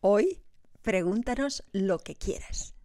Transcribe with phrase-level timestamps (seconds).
[0.00, 0.40] Hoy,
[0.82, 2.77] pregúntanos lo que quieras.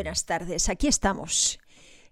[0.00, 1.60] Buenas tardes, aquí estamos.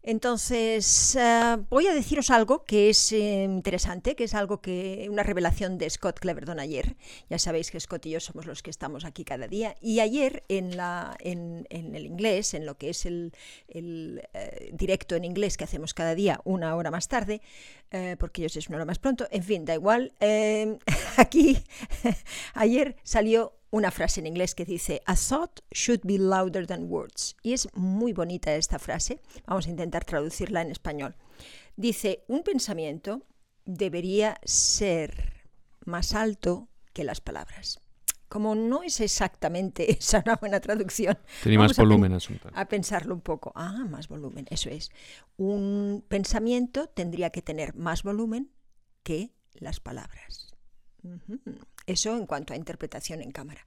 [0.03, 5.23] Entonces, eh, voy a deciros algo que es eh, interesante, que es algo que, una
[5.23, 6.97] revelación de Scott Cleverdon ayer.
[7.31, 9.75] Ya sabéis que Scott y yo somos los que estamos aquí cada día.
[9.81, 13.33] Y ayer en, la, en, el inglés, en lo que es el,
[13.69, 17.41] el eh, directo en inglés que hacemos cada día, una hora más tarde,
[18.19, 20.13] porque ellos es una hora más pronto, en fin, da igual.
[21.17, 21.59] aquí,
[22.55, 27.37] ayer salió una frase en inglés que dice, A thought should be louder than words.
[27.43, 29.21] Y es muy bonita esta frase.
[29.47, 31.17] Vamos a intentar traducirla en español.
[31.77, 33.27] Dice, un pensamiento
[33.65, 35.47] debería ser
[35.85, 37.81] más alto que las palabras.
[38.29, 41.19] Como no es exactamente esa una buena traducción.
[41.43, 43.53] Tenía más volumen a, pen a pensarlo un poco.
[43.55, 44.91] Ah, más volumen, eso es.
[45.37, 48.51] Un pensamiento tendría que tener más volumen
[49.03, 50.55] que las palabras.
[51.89, 53.65] Eso en cuanto a interpretación en cámara.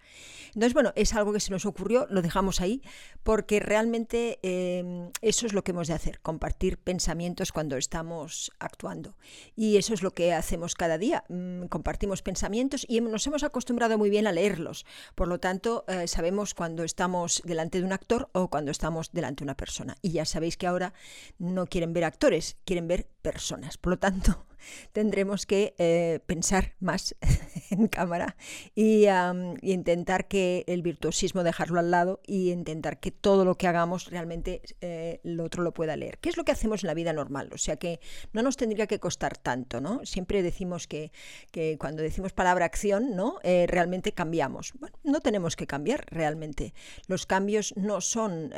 [0.49, 2.83] Entonces, bueno, es algo que se nos ocurrió, lo dejamos ahí,
[3.23, 9.17] porque realmente eh, eso es lo que hemos de hacer, compartir pensamientos cuando estamos actuando.
[9.55, 13.97] Y eso es lo que hacemos cada día, mm, compartimos pensamientos y nos hemos acostumbrado
[13.97, 14.85] muy bien a leerlos.
[15.15, 19.41] Por lo tanto, eh, sabemos cuando estamos delante de un actor o cuando estamos delante
[19.41, 19.97] de una persona.
[20.03, 20.93] Y ya sabéis que ahora
[21.39, 23.77] no quieren ver actores, quieren ver personas.
[23.77, 24.45] Por lo tanto,
[24.91, 27.15] tendremos que eh, pensar más
[27.71, 28.10] en cámara
[28.75, 29.07] y,
[29.61, 34.61] intentar que el virtuosismo dejarlo al lado y intentar que todo lo que hagamos realmente
[34.81, 36.17] eh, el otro lo pueda leer.
[36.19, 37.49] ¿Qué es lo que hacemos en la vida normal?
[37.53, 37.99] O sea que
[38.33, 40.01] no nos tendría que costar tanto, ¿no?
[40.05, 41.11] Siempre decimos que,
[41.51, 43.39] que cuando decimos palabra acción, ¿no?
[43.43, 44.73] Eh, realmente cambiamos.
[45.03, 46.73] No tenemos que cambiar realmente.
[47.07, 48.51] Los cambios no son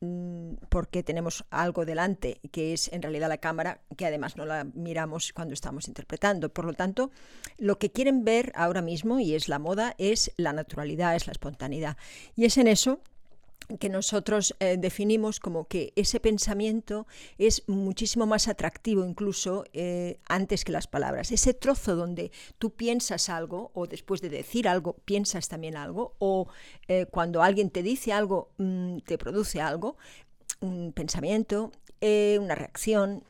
[0.00, 4.64] mm, porque tenemos algo delante, que es en realidad la cámara, que además no la
[4.64, 6.52] miramos cuando estamos interpretando.
[6.52, 7.10] Por lo tanto,
[7.56, 11.32] lo que quieren ver ahora mismo, y es la moda, es la naturalidad, es la
[11.32, 11.96] espontaneidad.
[12.36, 13.00] Y es en eso
[13.78, 17.06] que nosotros eh, definimos como que ese pensamiento
[17.36, 21.30] es muchísimo más atractivo incluso eh, antes que las palabras.
[21.32, 26.48] Ese trozo donde tú piensas algo o después de decir algo piensas también algo o
[26.88, 29.98] eh, cuando alguien te dice algo mm, te produce algo,
[30.60, 33.24] un pensamiento, una reacción,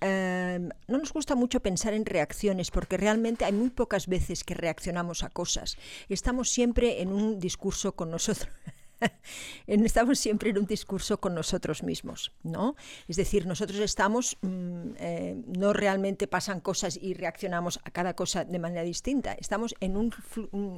[0.00, 4.54] Em, no nos gusta mucho pensar en reacciones porque realmente hay muy pocas veces que
[4.54, 5.76] reaccionamos a cosas.
[6.08, 8.54] Estamos siempre en un discurso con nosotros.
[9.66, 12.76] estamos siempre en un discurso con nosotros mismos, ¿no?
[13.08, 18.44] Es decir, nosotros estamos, mm, eh, no realmente pasan cosas y reaccionamos a cada cosa
[18.44, 20.12] de manera distinta, estamos en un,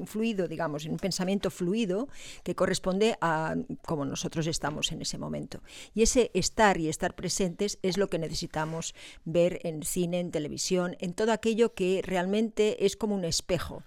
[0.07, 2.09] fluido, digamos, en un pensamiento fluido
[2.43, 3.55] que corresponde a
[3.87, 5.61] como nosotros estamos en ese momento.
[5.95, 10.97] Y ese estar y estar presentes es lo que necesitamos ver en cine, en televisión,
[11.01, 13.83] en todo aquello que realmente es como un espejo,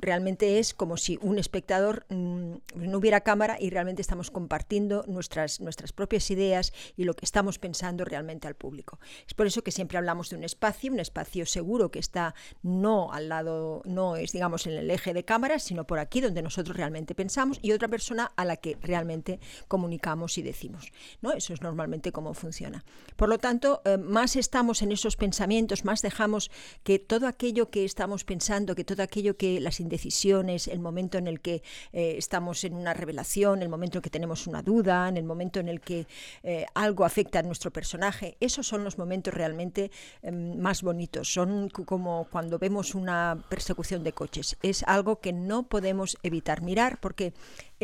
[0.00, 5.60] realmente es como si un espectador mm, no hubiera cámara y realmente estamos compartiendo nuestras,
[5.60, 9.00] nuestras propias ideas y lo que estamos pensando realmente al público.
[9.26, 13.12] Es por eso que siempre hablamos de un espacio, un espacio seguro que está no
[13.12, 16.76] al lado, no es digamos en el eje de cámara, sino por aquí donde nosotros
[16.76, 20.92] realmente pensamos y otra persona a la que realmente comunicamos y decimos.
[21.20, 21.32] ¿no?
[21.32, 22.84] Eso es normalmente cómo funciona.
[23.16, 26.50] Por lo tanto, eh, más estamos en esos pensamientos, más dejamos
[26.82, 31.26] que todo aquello que estamos pensando, que todo aquello que las indecisiones, el momento en
[31.26, 35.08] el que eh, estamos en una revelación, en el momento en que tenemos una duda,
[35.08, 36.06] en el momento en el que
[36.42, 38.36] eh, algo afecta a nuestro personaje.
[38.40, 39.90] Esos son los momentos realmente
[40.22, 41.32] em, más bonitos.
[41.32, 44.56] Son como cuando vemos una persecución de coches.
[44.62, 47.32] Es algo que no podemos evitar mirar porque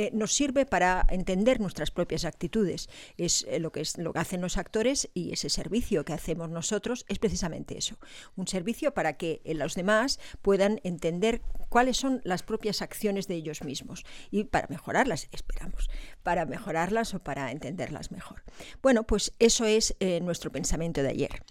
[0.01, 2.89] eh, nos sirve para entender nuestras propias actitudes.
[3.17, 6.49] Es eh, lo, que es lo que hacen los actores y ese servicio que hacemos
[6.51, 7.97] nosotros es precisamente eso.
[8.37, 13.35] Un servicio para que eh, los demás puedan entender cuáles son las propias acciones de
[13.35, 15.91] ellos mismos y para mejorarlas, esperamos,
[16.23, 18.45] para mejorarlas o para entenderlas mejor.
[18.81, 21.43] Bueno, pues eso es nuestro pensamiento de ayer.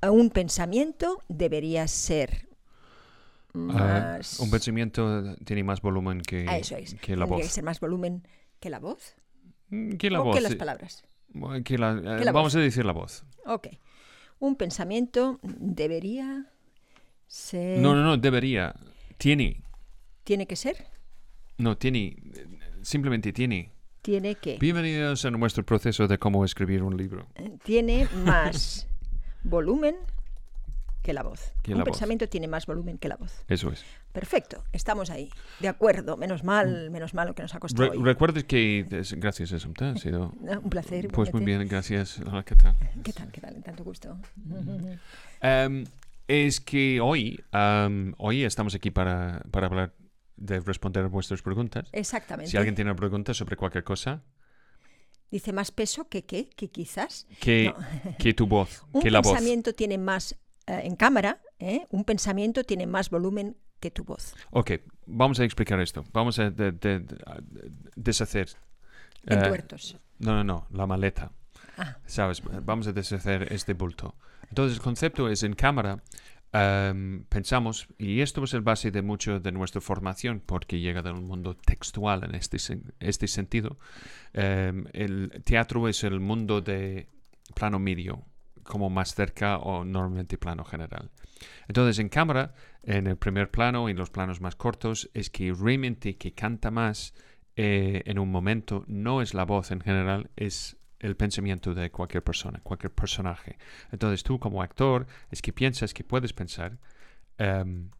[0.00, 2.51] Un pensamiento debería ser
[3.54, 6.94] Ah, un pensamiento tiene más volumen que, ah, eso es.
[6.94, 7.42] que la voz.
[7.42, 8.26] que ser más volumen
[8.60, 9.14] que la voz?
[9.68, 10.36] Mm, que la o voz.
[10.36, 11.04] que las palabras.
[11.64, 13.24] Que la, eh, vamos a decir la voz.
[13.46, 13.68] Ok.
[14.38, 16.46] Un pensamiento debería
[17.26, 17.78] ser...
[17.78, 18.74] No, no, no, debería.
[19.18, 19.62] Tiene.
[20.24, 20.88] ¿Tiene que ser?
[21.58, 22.16] No, tiene.
[22.82, 23.70] Simplemente tiene.
[24.02, 24.58] Tiene que.
[24.58, 27.28] Bienvenidos a nuestro proceso de cómo escribir un libro.
[27.64, 28.88] Tiene más
[29.44, 29.96] volumen
[31.02, 31.52] que la voz.
[31.68, 33.44] un pensamiento tiene más volumen que la voz.
[33.48, 33.84] Eso es.
[34.12, 35.30] Perfecto, estamos ahí.
[35.60, 37.92] De acuerdo, menos mal, menos mal lo que nos ha costado.
[37.92, 38.86] Re Recuerdes que.
[39.16, 40.32] Gracias, eso ha sido.
[40.40, 41.08] Un placer.
[41.08, 42.20] Pues muy bien, gracias.
[42.46, 42.76] ¿qué tal?
[43.02, 43.30] ¿Qué tal?
[43.32, 43.62] ¿Qué tal?
[43.62, 44.18] Tanto gusto.
[45.44, 45.84] Em,
[46.28, 47.42] es que hoy,
[48.18, 49.92] hoy estamos aquí para, para hablar
[50.36, 51.88] de responder a vuestras preguntas.
[51.92, 52.50] Exactamente.
[52.50, 54.22] Si alguien tiene una pregunta sobre cualquier cosa.
[55.30, 57.26] Dice más peso que qué, que quizás.
[57.40, 57.72] Que,
[58.18, 59.32] que tu voz, un que la voz.
[59.32, 61.86] pensamiento tiene más eh, en cámara, ¿eh?
[61.90, 64.34] un pensamiento tiene más volumen que tu voz.
[64.50, 64.72] Ok,
[65.06, 66.04] vamos a explicar esto.
[66.12, 66.50] Vamos a
[67.96, 68.48] deshacer.
[69.26, 69.96] Eh, Entuertos.
[70.18, 71.32] no, no, no, la maleta.
[71.76, 71.96] Ah.
[72.06, 72.42] ¿Sabes?
[72.64, 74.14] Vamos a deshacer este bulto.
[74.48, 76.02] Entonces, el concepto es en cámara.
[76.52, 81.10] Em, pensamos, y esto es el base de mucho de nuestra formación, porque llega de
[81.10, 82.58] un mundo textual en este,
[83.00, 83.78] este sentido.
[84.34, 87.08] Em, el teatro es el mundo de
[87.54, 88.22] plano medio,
[88.62, 91.10] como más cerca o normalmente plano general.
[91.68, 96.16] Entonces, en cámara, en el primer plano y los planos más cortos, es que realmente
[96.16, 97.14] que canta más
[97.56, 102.22] eh, en un momento no es la voz en general, es el pensamiento de cualquier
[102.22, 103.58] persona, cualquier personaje.
[103.90, 106.78] Entonces, tú como actor, es que piensas que puedes pensar.
[107.38, 107.90] Em,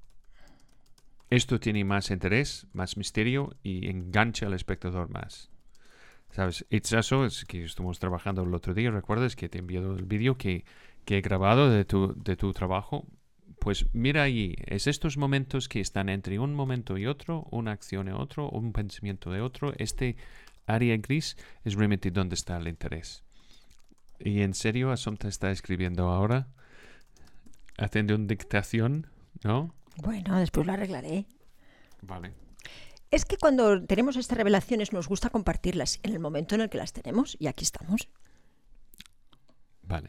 [1.31, 5.52] esto tiene más interés, más misterio y engancha al espectador más.
[6.33, 6.65] ¿Sabes?
[6.71, 10.65] Itzaso, es que estuvimos trabajando el otro día, ¿recuerdas que te enviado el vídeo que,
[11.05, 13.07] que, he grabado de tu, de tu trabajo?
[13.59, 18.09] Pues mira ahí, es estos momentos que están entre un momento y otro, una acción
[18.09, 20.17] y otro, un pensamiento de otro, este
[20.67, 23.23] área gris es realmente donde está el interés.
[24.19, 26.49] ¿Y en serio Asunta está escribiendo ahora?
[27.77, 29.07] ¿Haciendo una dictación?
[29.45, 29.75] ¿No?
[29.97, 31.27] Bueno, después lo arreglaré.
[32.01, 32.33] Vale.
[33.13, 36.79] Es que cuando tenemos estas revelaciones nos gusta compartirlas en el momento en el que
[36.79, 38.09] las tenemos y aquí estamos.
[39.83, 40.09] Vale.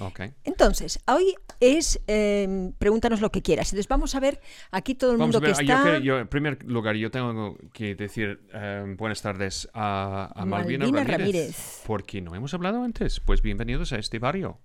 [0.00, 0.32] Okay.
[0.44, 3.68] Entonces, hoy es em, pregúntanos lo que quieras.
[3.68, 4.40] Entonces vamos a ver
[4.72, 5.98] aquí todo el mundo que está.
[5.98, 11.06] Yo, en primer lugar, yo tengo que decir em, buenas tardes a, a Malvina, Ramírez,
[11.08, 13.20] Ramírez, Porque no hemos hablado antes.
[13.20, 14.58] Pues bienvenidos a este barrio.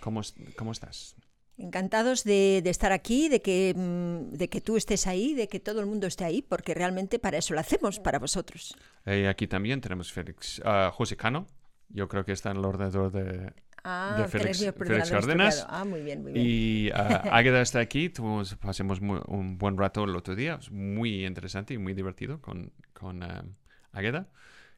[0.00, 0.20] ¿Cómo,
[0.56, 1.16] cómo estás?
[1.58, 5.80] Encantados de, estar aquí, de que, mm, de que tú estés ahí, de que todo
[5.80, 8.76] el mundo esté ahí, porque realmente para eso lo hacemos, para vosotros.
[9.04, 11.48] Eh, aquí también tenemos Félix, uh, José Cano,
[11.88, 13.52] yo creo que está en el ordenador de,
[13.82, 14.64] ah, Félix,
[15.10, 15.66] Cárdenas.
[15.68, 16.46] Ah, muy bien, muy bien.
[16.46, 16.94] Y uh,
[17.32, 21.94] Águeda está aquí, tuvimos, pasemos un buen rato el otro día, muy interesante y muy
[21.94, 23.42] divertido con, con uh,
[23.90, 24.28] Águeda,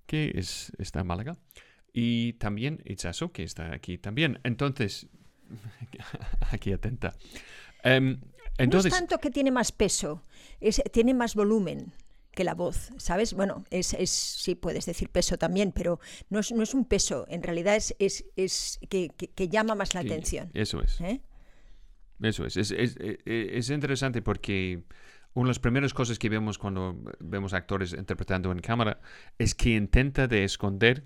[0.06, 1.36] que es, está en Málaga.
[1.92, 4.38] Y también Itzaso, que está aquí también.
[4.44, 5.08] Entonces,
[6.52, 7.14] Aquí atenta.
[7.82, 8.20] Em,
[8.58, 8.92] entonces...
[8.92, 10.22] No es tanto que tiene más peso,
[10.60, 11.92] es, tiene más volumen
[12.32, 13.34] que la voz, ¿sabes?
[13.34, 17.26] Bueno, es, es sí puedes decir peso también, pero no es, no es un peso,
[17.28, 20.50] en realidad es, es, es que, que, llama más la atención.
[20.54, 21.00] Eso es.
[21.00, 21.20] ¿Eh?
[22.22, 22.56] Eso es.
[22.56, 22.96] Es, es.
[23.24, 24.84] es, interesante porque
[25.34, 29.00] una de las primeras cosas que vemos cuando vemos actores interpretando en cámara
[29.38, 31.04] es que intenta de esconder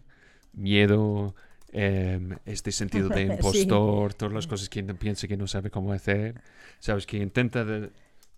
[0.52, 1.34] miedo,
[1.76, 6.40] Em, este sentido de impostor, todas las cosas que piensa que no sabe cómo hacer,
[6.78, 7.90] sabes, que intenta de,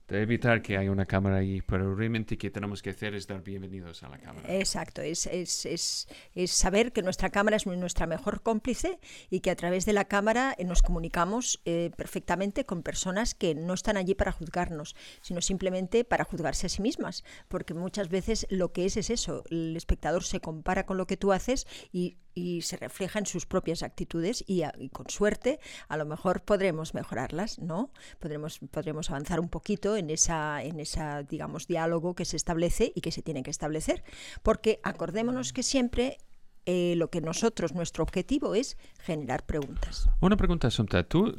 [0.09, 3.43] de evitar que haya una cámara ahí, pero realmente que tenemos que hacer es dar
[3.43, 4.49] bienvenidos a la cámara.
[4.55, 9.51] Exacto, es, es, es, es, saber que nuestra cámara es nuestra mejor cómplice y que
[9.51, 13.99] a través de la cámara eh, nos comunicamos eh, perfectamente con personas que no están
[13.99, 18.87] allí para juzgarnos, sino simplemente para juzgarse a sí mismas, porque muchas veces lo que
[18.87, 22.77] es es eso, el espectador se compara con lo que tú haces y y se
[22.77, 27.91] refleja en sus propias actitudes y, con suerte a lo mejor podremos mejorarlas, ¿no?
[28.21, 33.01] Podremos, podremos avanzar un poquito en esa, en esa, digamos, diálogo que se establece y
[33.01, 34.05] que se tiene que establecer.
[34.43, 36.19] Porque acordémonos que siempre
[36.67, 40.11] eh, lo que nosotros, nuestro objetivo es generar preguntas.
[40.21, 41.05] Una pregunta, Sonta.
[41.05, 41.35] Tú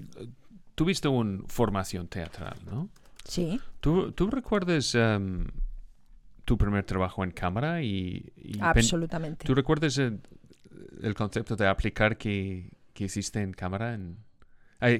[0.73, 2.89] tuviste una formación teatral, ¿no?
[3.23, 3.61] Sí.
[3.81, 5.45] ¿Tú, tú recuerdas em,
[6.43, 7.83] tu primer trabajo en cámara?
[7.83, 9.45] Y, Absolutamente.
[9.45, 9.99] ¿Tú recuerdas
[11.01, 14.17] el concepto de aplicar que, que hiciste en cámara, en,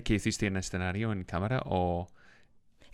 [0.04, 2.08] que hiciste en escenario en cámara o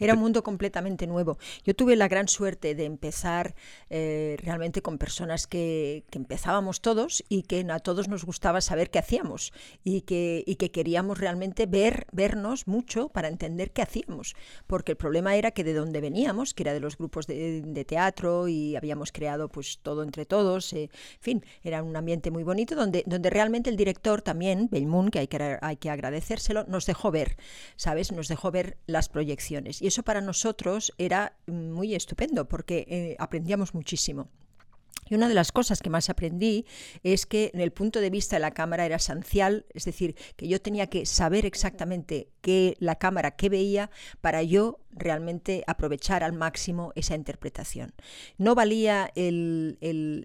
[0.05, 1.37] era un mundo completamente nuevo.
[1.63, 3.55] Yo tuve la gran suerte de empezar
[3.89, 8.99] eh, realmente con personas que, empezábamos todos y que a todos nos gustaba saber qué
[8.99, 9.51] hacíamos
[9.83, 14.35] y que, y que queríamos realmente ver, vernos mucho para entender qué hacíamos.
[14.67, 18.47] Porque el problema era que de donde veníamos, que era de los grupos de, teatro
[18.47, 22.75] y habíamos creado pues todo entre todos, eh, en fin, era un ambiente muy bonito
[22.75, 27.11] donde, donde realmente el director también, Belmont, que hay que, hay que agradecérselo, nos dejó
[27.11, 27.35] ver,
[27.75, 28.11] ¿sabes?
[28.11, 29.81] Nos dejó ver las proyecciones.
[29.81, 34.27] Y eso para nosotros era muy estupendo porque eh, aprendíamos muchísimo.
[35.09, 36.65] Y una de las cosas que más aprendí
[37.03, 40.47] es que en el punto de vista de la cámara era esencial, es decir, que
[40.47, 46.33] yo tenía que saber exactamente qué la cámara qué veía para yo realmente aprovechar al
[46.33, 47.93] máximo esa interpretación.
[48.37, 49.77] No valía el,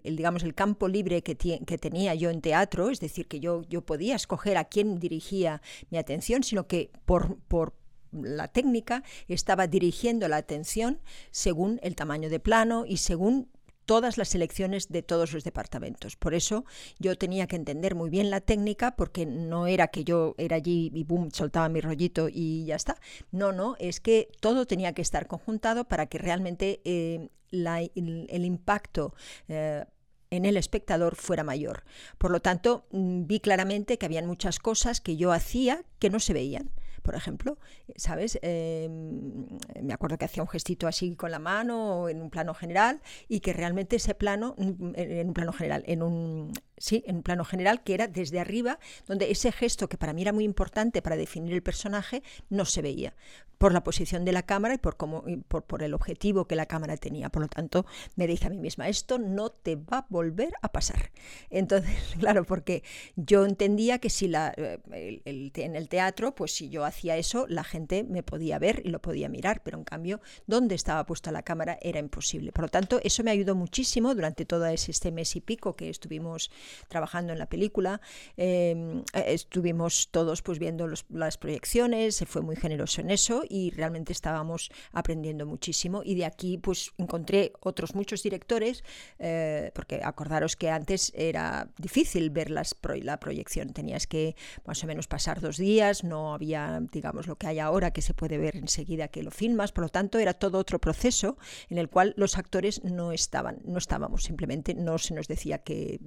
[0.05, 3.85] digamos, el campo libre que, que, tenía yo en teatro, es decir, que yo, yo
[3.85, 5.61] podía escoger a quién dirigía
[5.91, 7.75] mi atención, sino que por, por
[8.12, 11.00] la técnica estaba dirigiendo la atención
[11.31, 13.49] según el tamaño de plano y según
[13.88, 16.15] todas las elecciones de todos los departamentos.
[16.15, 16.67] Por eso
[16.99, 20.91] yo tenía que entender muy bien la técnica porque no era que yo era allí
[20.93, 22.97] y boom, soltaba mi rollito y ya está.
[23.33, 29.15] No, no, es que todo tenía que estar conjuntado para que realmente eh, el, impacto
[29.49, 29.87] eh,
[30.29, 31.85] en el espectador fuera mayor.
[32.19, 36.21] Por lo tanto, mm, vi claramente que habían muchas cosas que yo hacía que no
[36.21, 37.59] se veían por ejemplo,
[37.97, 38.38] ¿sabes?
[38.43, 39.47] Em,
[39.83, 43.40] me acuerdo que hacía un gestito así con la mano en un plano general y
[43.40, 47.82] que realmente ese plano, en un plano general, en un, sí, en un plano general,
[47.82, 51.52] que era desde arriba, donde ese gesto que para mí era muy importante para definir
[51.52, 53.14] el personaje, no se veía
[53.58, 56.66] por la posición de la cámara y por, cómo, por, por, el objetivo que la
[56.66, 57.28] cámara tenía.
[57.28, 60.70] Por lo tanto, me dije a mí misma, esto no te va a volver a
[60.70, 61.11] pasar.
[61.50, 62.82] Entonces, claro, porque
[63.16, 65.20] yo entendía que si la, eh,
[65.54, 69.00] en el teatro, pues si yo hacía eso, la gente me podía ver y lo
[69.00, 72.52] podía mirar, pero en cambio, donde estaba puesta la cámara era imposible.
[72.52, 76.50] Por lo tanto, eso me ayudó muchísimo durante todo este mes y pico que estuvimos
[76.89, 78.01] trabajando en la película.
[78.37, 83.71] Em, eh, estuvimos todos pues viendo las proyecciones, se fue muy generoso en eso y
[83.71, 86.03] realmente estábamos aprendiendo muchísimo.
[86.05, 88.85] Y de aquí pues encontré otros muchos directores
[89.19, 93.73] eh, porque acordaros que antes era difícil ver las la proyección.
[93.73, 97.93] Tenías que más o menos pasar dos días no había digamos lo que hay ahora
[97.93, 99.73] que se puede ver enseguida que lo filmas.
[99.73, 101.37] Por lo tanto era todo otro proceso
[101.69, 104.25] en el cual los actores no estaban no estábamos.
[104.25, 106.01] Simplemente no se nos decía que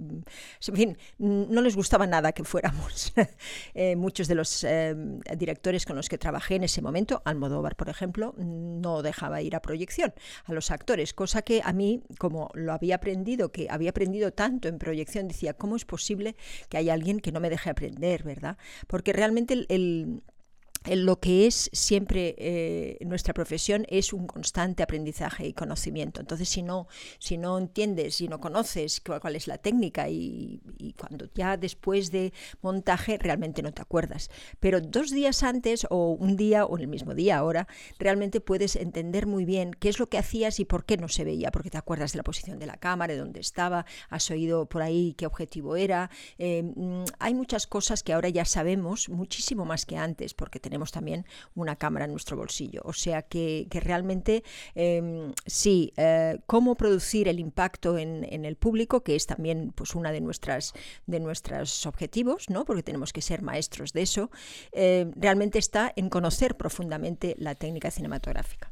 [0.67, 3.13] en fin no les gustaba nada que fuéramos
[3.74, 4.96] eh, muchos de los eh,
[5.38, 9.62] directores con los que trabajé en ese momento Almodóvar, por ejemplo, no dejaba ir a
[9.62, 10.13] proyección
[10.46, 14.67] a los actores, cosa que a mí, como lo había aprendido, que había aprendido tanto
[14.67, 16.36] en proyección, decía, ¿cómo es posible
[16.70, 18.58] que haya alguien que no me deje aprender, verdad?
[18.88, 20.24] Porque realmente el
[20.85, 26.21] lo que es siempre eh, nuestra profesión es un constante aprendizaje y conocimiento.
[26.21, 26.88] Entonces, si no,
[27.19, 30.59] si no entiendes, si no conoces cuál, es la técnica y,
[30.97, 34.29] cuando ya después de montaje realmente no te acuerdas.
[34.59, 37.67] Pero dos días antes o un día o en el mismo día ahora,
[38.00, 41.23] realmente puedes entender muy bien qué es lo que hacías y por qué no se
[41.23, 44.65] veía, porque te acuerdas de la posición de la cámara, de dónde estaba, has oído
[44.65, 46.09] por ahí qué objetivo era.
[46.39, 50.70] Eh, mm, hay muchas cosas que ahora ya sabemos muchísimo más que antes, porque tenemos
[50.91, 51.25] también
[51.55, 52.81] una cámara en nuestro bolsillo.
[52.85, 54.43] O sea que, realmente
[54.75, 60.11] em, sí, eh, cómo producir el impacto en, el público, que es también pues, una
[60.11, 60.73] de nuestras
[61.05, 62.65] de nuestros objetivos, ¿no?
[62.65, 64.31] porque tenemos que ser maestros de eso,
[64.71, 68.71] eh, realmente está en conocer profundamente la técnica cinematográfica.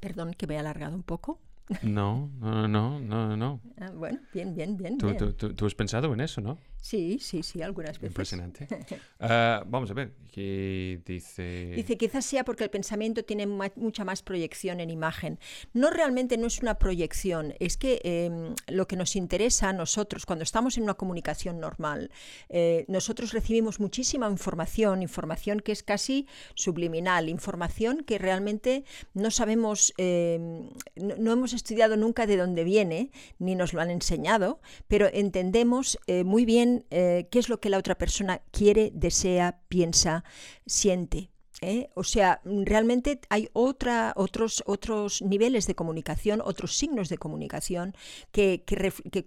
[0.00, 1.40] Perdón que me he alargado un poco.
[1.82, 3.60] No, no, no, no, no.
[3.80, 4.98] Ah, bueno, bien, bien, bien.
[4.98, 6.58] ¿Tú, tú, has pensado en eso, ¿no?
[6.86, 8.10] Sí, sí, sí, algunas veces.
[8.10, 8.68] Impresionante.
[9.18, 11.72] Ah, vamos a ver, ¿qué dice?
[11.74, 15.38] Dice, quizás sea porque el pensamiento tiene mucha más proyección en imagen.
[15.72, 20.26] No realmente no es una proyección, es que em, lo que nos interesa a nosotros,
[20.26, 22.10] cuando estamos en una comunicación normal,
[22.50, 29.94] eh, nosotros recibimos muchísima información, información que es casi subliminal, información que realmente no sabemos,
[29.96, 35.98] em, no, hemos estudiado nunca de dónde viene, ni nos lo han enseñado, pero entendemos
[36.06, 40.24] eh, muy bien eh, qué es lo que la otra persona quiere, desea, piensa,
[40.66, 41.30] siente.
[41.60, 41.90] ¿Eh?
[41.94, 47.94] O sea, realmente hay otra, otros, otros niveles de comunicación, otros signos de comunicación
[48.32, 48.64] que,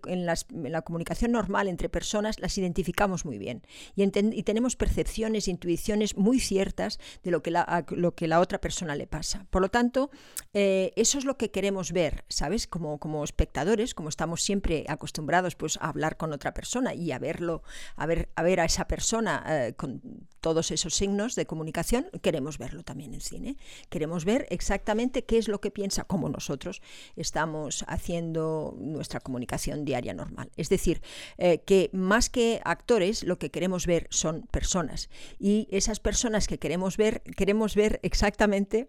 [0.08, 3.64] en, la comunicación normal entre personas las identificamos muy bien
[3.96, 4.10] y,
[4.44, 9.08] tenemos percepciones, intuiciones muy ciertas de lo que, la, lo que la otra persona le
[9.08, 9.46] pasa.
[9.50, 10.10] Por lo tanto,
[10.54, 12.68] eh, eso es lo que queremos ver, ¿sabes?
[12.68, 17.20] Como, como espectadores, como estamos siempre acostumbrados pues, a hablar con otra persona y a
[17.20, 17.64] verlo,
[17.96, 20.02] a ver a, ver a esa persona eh, con
[20.42, 23.58] todos esos signos de comunicación, queremos verlo también en cine.
[23.90, 26.82] Queremos ver exactamente qué es lo que piensa, como nosotros
[27.16, 30.52] estamos haciendo nuestra comunicación diaria normal.
[30.58, 31.02] Es decir,
[31.38, 35.10] eh, que más que actores, lo que queremos ver son personas.
[35.40, 38.88] Y esas personas que queremos ver, queremos ver exactamente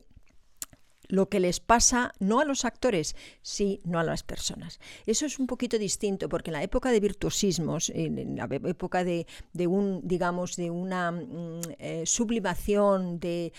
[1.10, 4.80] lo que les pasa no a los actores, sino a las personas.
[5.06, 9.26] Eso es un poquito distinto porque en la época de virtuosismos, en la época de,
[9.66, 13.52] un, digamos, de una mm, eh, sublimación de,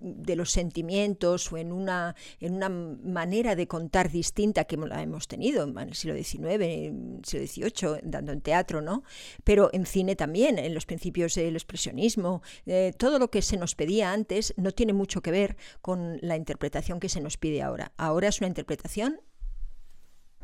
[0.00, 5.64] los sentimientos o en una, en una manera de contar distinta que la hemos tenido
[5.64, 9.02] en el siglo XIX, en el siglo XVIII, dando en teatro, ¿no?
[9.44, 13.74] Pero en cine también, en los principios del expresionismo, eh, todo lo que se nos
[13.74, 17.92] pedía antes no tiene mucho que ver con la interpretación que se nos pide ahora.
[17.96, 19.20] Ahora es una interpretación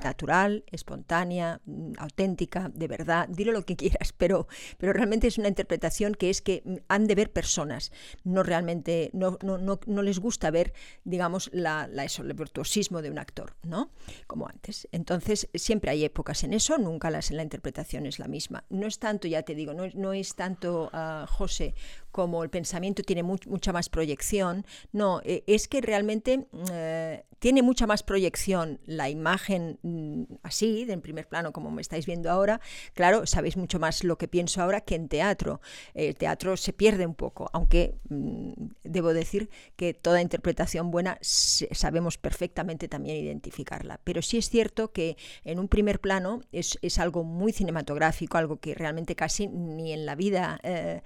[0.02, 4.46] natural, espontánea, mm, auténtica, de verdad, dilo lo que quieras, pero,
[4.78, 7.92] pero realmente es una interpretación que es que mm, han de ver personas,
[8.24, 10.72] no realmente, no, no, no, les gusta ver,
[11.04, 13.90] digamos, la, la eso, el virtuosismo de un actor, ¿no?
[14.26, 14.88] Como antes.
[14.92, 18.64] Entonces, siempre hay épocas en eso, nunca las, la interpretación es la misma.
[18.68, 21.74] No es tanto, ya te digo, no, no es tanto, uh, José,
[22.14, 27.88] como el pensamiento tiene mucha más proyección, no, eh, es que realmente eh, tiene mucha
[27.88, 32.60] más proyección la imagen mm, así, en primer plano, como me estáis viendo ahora.
[32.94, 35.60] Claro, sabéis mucho más lo que pienso ahora que en teatro.
[35.92, 38.52] El teatro se pierde un poco, aunque mm,
[38.84, 44.00] debo decir que toda interpretación buena sabemos perfectamente también identificarla.
[44.04, 48.74] Pero sí es cierto que en un primer plano es, algo muy cinematográfico, algo que
[48.74, 51.02] realmente casi ni en la vida eh,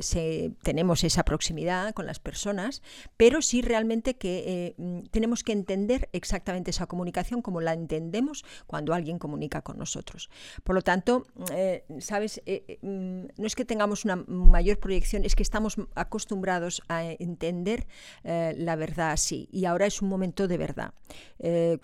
[0.00, 0.21] se
[0.62, 2.82] tenemos esa proximidad con las personas,
[3.16, 8.44] pero sí realmente que eh, mm, tenemos que entender exactamente esa comunicación como la entendemos
[8.66, 10.30] cuando alguien comunica con nosotros.
[10.64, 15.34] Por lo tanto, eh, sabes, eh, mm, no es que tengamos una mayor proyección, es
[15.34, 17.86] que estamos acostumbrados a entender
[18.22, 19.48] la verdad así.
[19.52, 20.94] Y ahora es un momento de verdad.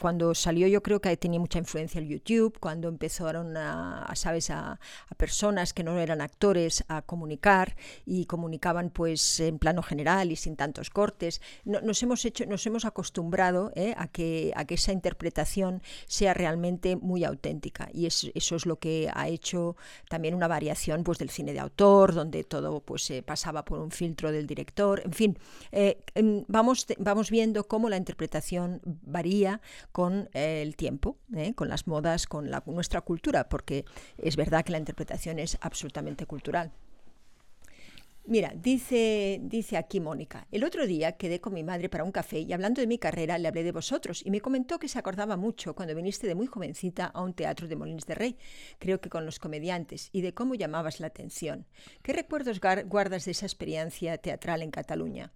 [0.01, 4.79] cuando salió, yo creo que tenía mucha influencia el YouTube, cuando empezaron a, sabes, a
[5.17, 7.77] personas que no eran actores a comunicar
[8.07, 11.41] y comunicaban pues en plano general y sin tantos cortes.
[11.65, 13.95] nos hemos hecho, nos hemos acostumbrado ¿eh?
[13.97, 19.11] a, que, a que esa interpretación sea realmente muy auténtica y eso es lo que
[19.13, 19.75] ha hecho
[20.09, 24.31] también una variación pues del cine de autor, donde todo pues pasaba por un filtro
[24.31, 25.03] del director.
[25.05, 25.39] En fin,
[25.73, 25.99] eh,
[26.47, 29.61] vamos, vamos viendo cómo la interpretación varía
[29.93, 31.55] con el tiempo, ¿eh?
[31.55, 33.85] con las modas, con nuestra cultura, porque
[34.19, 36.73] es verdad que la interpretación es absolutamente cultural.
[38.31, 42.41] Mira, dice, dice aquí Mónica, el otro día quedé con mi madre para un café
[42.41, 45.39] y hablando de mi carrera le hablé de vosotros y me comentó que se acordaba
[45.39, 48.37] mucho cuando viniste de muy jovencita a un teatro de Molins de Rey,
[48.79, 51.65] creo que con los comediantes, y de cómo llamabas la atención.
[52.03, 55.33] ¿Qué recuerdos guardas de esa experiencia teatral en Cataluña?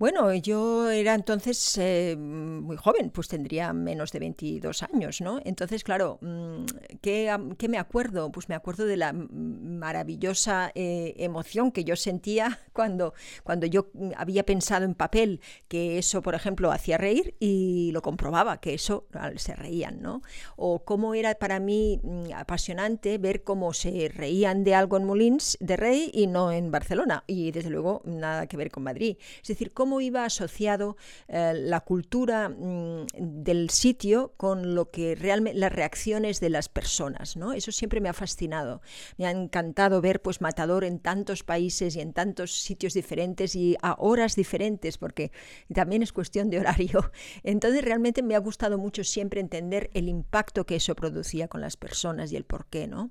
[0.00, 5.42] Bueno, yo era entonces eh, muy joven, pues tendría menos de 22 años, ¿no?
[5.44, 6.64] Entonces, claro, mm,
[7.02, 8.32] ¿qué, me acuerdo?
[8.32, 13.12] Pues me acuerdo de la maravillosa eh, emoción que yo sentía cuando,
[13.44, 18.58] cuando yo había pensado en papel que eso, por ejemplo, hacía reír y lo comprobaba,
[18.58, 20.22] que eso se reían, ¿no?
[20.56, 25.58] O cómo era para mí mm, apasionante ver cómo se reían de algo en Molins
[25.60, 29.18] de Rey y no en Barcelona, y desde luego nada que ver con Madrid.
[29.42, 35.58] Es decir, cómo iba asociado eh, la cultura mm, del sitio con lo que realmente
[35.58, 37.52] las reacciones de las personas, ¿no?
[37.52, 38.82] Eso siempre me ha fascinado.
[39.16, 43.76] Me ha encantado ver pues Matador en tantos países y en tantos sitios diferentes y
[43.82, 45.32] a horas diferentes, porque
[45.72, 47.10] también es cuestión de horario.
[47.42, 51.76] Entonces realmente me ha gustado mucho siempre entender el impacto que eso producía con las
[51.76, 53.10] personas y el por qué, ¿no?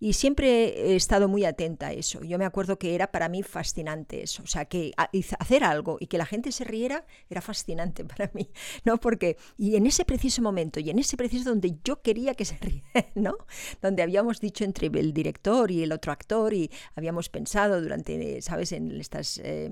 [0.00, 2.22] Y siempre he estado muy atenta a eso.
[2.22, 4.92] Yo me acuerdo que era para mí fascinante eso, o sea, que
[5.38, 8.50] hacer algo y que la gente se riera era fascinante para mí,
[8.84, 8.98] ¿no?
[8.98, 12.56] Porque, y en ese preciso momento, y en ese preciso donde yo quería que se
[12.58, 13.36] riera, ¿no?
[13.80, 18.72] Donde habíamos dicho entre el director y el otro actor, y habíamos pensado durante, ¿sabes?,
[18.72, 19.70] en estas eh,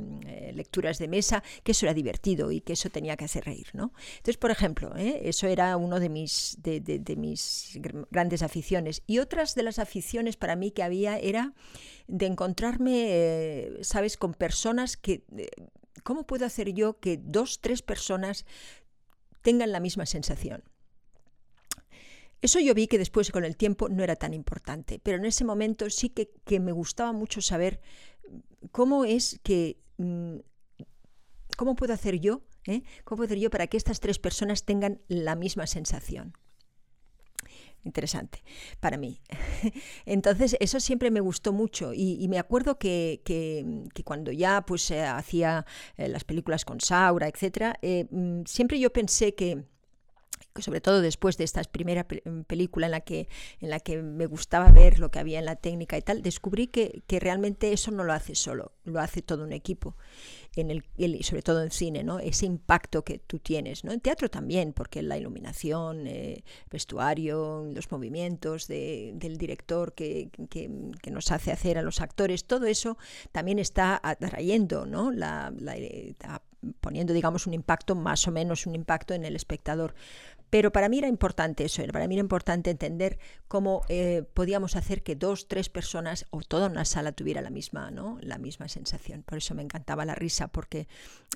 [0.54, 3.92] lecturas de mesa, que eso era divertido y que eso tenía que hacer reír, ¿no?
[4.16, 5.20] Entonces, por ejemplo, ¿eh?
[5.24, 7.78] eso era uno de mis, de, de mis
[8.11, 9.02] grandes aficiones.
[9.06, 11.54] Y otras de las aficiones para mí que había era
[12.06, 15.24] de encontrarme, eh, ¿sabes?, con personas que
[16.06, 18.46] ¿cómo puedo hacer yo que dos, tres personas
[19.42, 20.62] tengan la misma sensación?
[22.40, 25.44] Eso yo vi que después con el tiempo no era tan importante, pero en ese
[25.44, 27.80] momento sí que, me gustaba mucho saber
[28.70, 30.36] cómo es que, mm,
[31.56, 32.82] cómo puedo hacer yo, eh?
[33.02, 36.34] cómo puedo hacer yo para que estas tres personas tengan la misma sensación
[37.87, 38.42] interesante
[38.81, 39.20] para mí.
[40.05, 43.22] Entonces, eso siempre me gustó mucho y, me acuerdo que,
[44.05, 45.64] cuando ya pues eh, hacía
[45.96, 49.64] eh, las películas con Saura, etc., eh, mm, siempre yo pensé que
[50.62, 53.28] sobre todo después de esta primera mm, película en la, que,
[53.60, 56.66] en la que me gustaba ver lo que había en la técnica y tal, descubrí
[56.66, 59.96] que, que realmente eso no lo hace solo, lo hace todo un equipo
[60.56, 62.18] en el, sobre todo en cine, ¿no?
[62.18, 63.84] ese impacto que tú tienes.
[63.84, 63.92] ¿no?
[63.92, 70.70] En teatro también, porque la iluminación, eh, vestuario, los movimientos del director que, que,
[71.10, 72.98] nos hace hacer a los actores, todo eso
[73.32, 75.10] también está atrayendo, ¿no?
[75.10, 75.52] la,
[76.80, 79.94] poniendo, digamos, un impacto, más o menos un impacto en el espectador.
[80.50, 85.02] Pero para mí era importante eso, para mí era importante entender cómo eh, podíamos hacer
[85.02, 88.18] que dos, tres personas o toda una sala tuviera la misma, ¿no?
[88.20, 89.22] la misma sensación.
[89.22, 90.88] Por eso me encantaba la risa, porque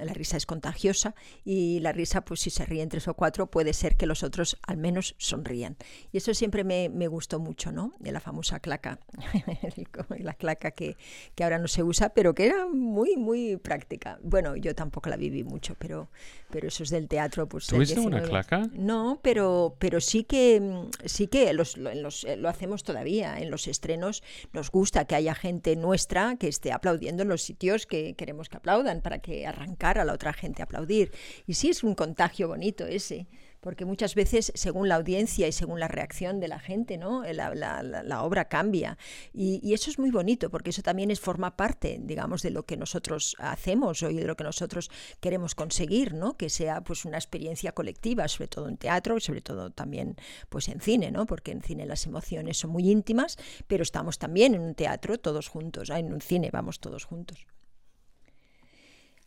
[0.03, 3.73] la risa es contagiosa y la risa, pues si se ríen tres o cuatro, puede
[3.73, 5.77] ser que los otros al menos sonrían.
[6.13, 7.93] Y eso siempre me, me gustó mucho, ¿no?
[7.99, 9.01] De la famosa claca,
[10.19, 10.97] la claca que,
[11.35, 14.19] que ahora no se usa, pero que era muy, muy práctica.
[14.23, 16.11] Bueno, yo tampoco la viví mucho, pero,
[16.51, 17.49] pero eso es del teatro.
[17.49, 18.69] Pues, ¿Tuviste una claca?
[18.73, 23.39] No, pero, pero sí que, sí que los, eh, lo hacemos todavía.
[23.41, 27.87] En los estrenos nos gusta que haya gente nuestra que esté aplaudiendo en los sitios
[27.87, 31.13] que queremos que aplaudan para que arrancar a la otra gente a aplaudir.
[31.47, 33.27] Y sí es un contagio bonito ese
[33.61, 37.23] porque muchas veces, según la audiencia y según la reacción de la gente, ¿no?
[37.25, 38.99] la, obra cambia.
[39.33, 42.77] Y, eso es muy bonito, porque eso también es, forma parte, digamos, de lo que
[42.77, 46.37] nosotros hacemos y de lo que nosotros queremos conseguir, ¿no?
[46.37, 50.17] que sea pues, una experiencia colectiva, sobre todo en teatro y sobre todo también
[50.49, 51.27] pues, en cine, ¿no?
[51.27, 55.49] porque en cine las emociones son muy íntimas, pero estamos también en un teatro todos
[55.49, 57.47] juntos, en un cine vamos todos juntos.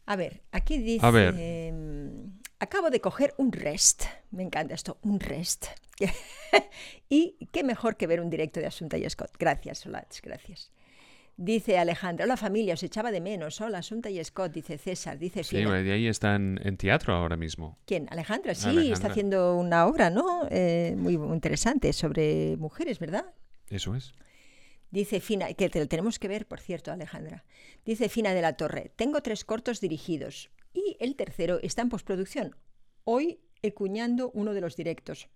[0.06, 1.67] A ver, aquí dice...
[1.67, 4.06] Em, acabo de coger un rest.
[4.32, 5.67] Me encanta esto, un rest.
[7.10, 9.32] y qué mejor que ver un directo de Asunta y Scott.
[9.38, 10.71] Gracias, Solats, gracias.
[11.36, 13.60] Dice Alejandra, hola familia, os echaba de menos.
[13.60, 17.80] Hola, Asunta y Scott, dice César, dice Sí, de ahí están en teatro ahora mismo.
[17.86, 18.08] ¿Quién?
[18.12, 20.47] Alejandra, sí, está haciendo una obra, ¿no?
[20.52, 23.26] Eh, muy interesante sobre mujeres, ¿verdad?
[23.69, 24.13] Eso es.
[24.91, 27.43] Dice Fina, que te lo tenemos que ver, por cierto, Alejandra.
[27.84, 32.56] Dice Fina de la Torre, tengo tres cortos dirigidos y el tercero está en postproducción.
[33.04, 35.30] Hoy he cuñando uno de los directos.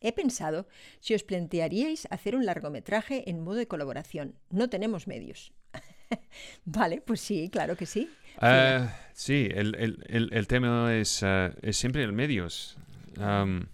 [0.00, 0.66] He pensado
[1.00, 4.34] si os plantearíais hacer un largometraje en modo de colaboración.
[4.50, 5.52] No tenemos medios.
[6.64, 8.10] vale, pues sí, claro que sí.
[8.40, 12.76] Uh, sí, el, el, el, tema es, uh, es, siempre el medios.
[13.18, 13.66] Um,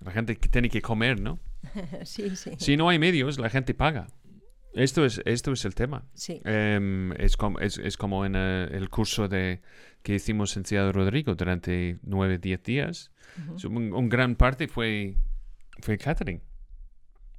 [0.00, 1.40] la gente tiene que comer, ¿no?
[2.04, 2.52] sí, sí.
[2.58, 4.06] Si no hay medios, la gente paga.
[4.74, 6.04] Esto es, esto es el tema.
[6.14, 6.40] Sí.
[6.44, 9.60] Um, es, como, es, es, como en uh, el curso de,
[10.02, 13.10] que hicimos en Ciudad Rodrigo durante nueve, diez días.
[13.64, 15.16] un, gran parte fue,
[15.80, 16.42] fue catering.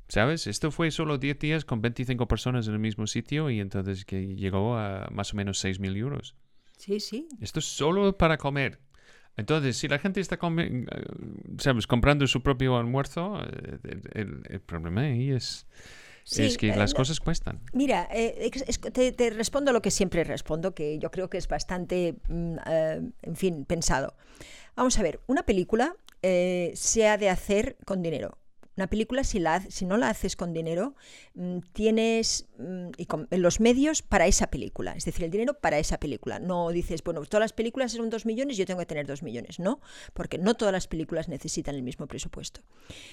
[0.07, 0.47] ¿Sabes?
[0.47, 4.35] Esto fue solo 10 días con 25 personas en el mismo sitio y entonces que
[4.35, 6.35] llegó a más o menos 6 mil euros.
[6.77, 7.27] Sí, sí.
[7.39, 8.79] Esto es solo para comer.
[9.37, 10.39] Entonces, si la gente está
[11.59, 11.85] ¿sabes?
[11.85, 14.01] comprando su propio almuerzo, eh,
[14.49, 15.67] el problema ahí es
[16.37, 17.59] es que las eh, cosas cuestan.
[17.73, 18.51] Mira, eh,
[19.15, 23.35] te, respondo lo que siempre respondo, que yo creo que es bastante, mm, eh, en
[23.35, 24.15] fin, pensado.
[24.75, 28.37] Vamos a ver, una película se ha de hacer con dinero.
[28.75, 30.95] Una película, si, la, si no la haces con dinero,
[31.33, 32.48] mm, tienes
[32.97, 36.39] y con, los medios para esa película, es decir, el dinero para esa película.
[36.39, 39.59] No dices, bueno, todas las películas son dos millones, yo tengo que tener dos millones.
[39.59, 39.79] No,
[40.13, 42.61] porque no todas las películas necesitan el mismo presupuesto.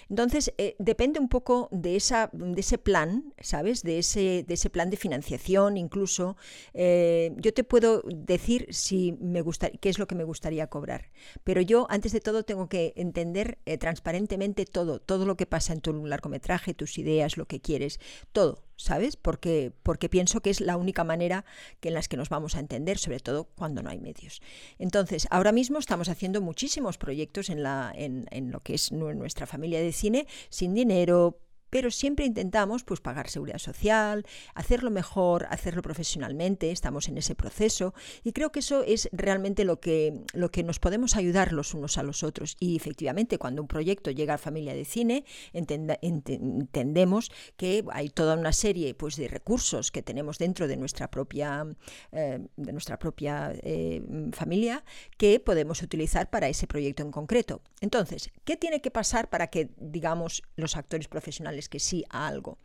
[0.09, 3.83] Entonces, eh, depende un poco de, esa, de ese plan, ¿sabes?
[3.83, 6.37] De ese, de ese plan de financiación, incluso.
[6.75, 11.11] Eh, yo te puedo decir si me gusta, qué es lo que me gustaría cobrar.
[11.45, 15.73] Pero yo, antes de todo, tengo que entender eh, transparentemente todo, todo lo que pasa
[15.73, 18.01] en tu largometraje, tus ideas, lo que quieres,
[18.33, 19.17] todo, ¿sabes?
[19.17, 21.45] Porque, porque pienso que es la única manera
[21.81, 24.41] que en las que nos vamos a entender, sobre todo cuando no hay medios.
[24.79, 29.47] Entonces, ahora mismo estamos haciendo muchísimos proyectos en, la, en, en lo que es nuestra
[29.47, 35.83] familia de cine, sin dinero, pero siempre intentamos pues pagar seguridad social, hacerlo mejor, hacerlo
[35.83, 40.63] profesionalmente, estamos en ese proceso y creo que eso es realmente lo que, lo que
[40.63, 44.39] nos podemos ayudar los unos a los otros y efectivamente cuando un proyecto llega a
[44.39, 50.69] familia de cine entendemos que hay toda una serie pues de recursos que tenemos dentro
[50.69, 51.67] de nuestra propia
[52.13, 54.03] eh, de nuestra propia eh,
[54.33, 54.85] familia
[55.17, 57.63] que podemos utilizar para ese proyecto en concreto.
[57.81, 62.59] Entonces, ¿qué tiene que pasar para que digamos los actores profesionales que sí a algo.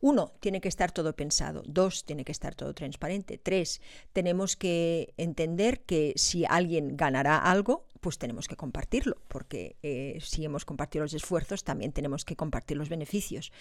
[0.00, 1.62] Uno, tiene que estar todo pensado.
[1.66, 3.38] Dos, tiene que estar todo transparente.
[3.38, 3.80] Tres,
[4.12, 10.44] tenemos que entender que si alguien ganará algo, pues tenemos que compartirlo, porque eh, si
[10.44, 13.52] hemos compartido los esfuerzos, también tenemos que compartir los beneficios.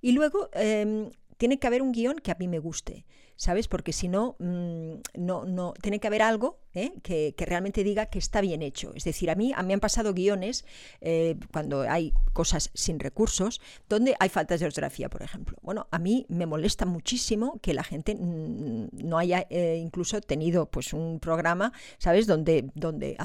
[0.00, 3.04] Y luego, em, tiene que haber un guion que a mí me guste.
[3.38, 3.68] ¿Sabes?
[3.68, 6.92] Porque si no, mm, no, no, tiene que haber algo ¿eh?
[7.02, 8.92] que, realmente diga que está bien hecho.
[8.94, 10.64] Es decir, a mí, a mí han pasado guiones
[11.00, 15.56] eh, cuando hay cosas sin recursos, donde hay faltas de ortografía, por ejemplo.
[15.62, 20.92] Bueno, a mí me molesta muchísimo que la gente no haya eh, incluso tenido pues
[20.92, 22.26] un programa, ¿sabes?
[22.26, 23.16] Donde, donde,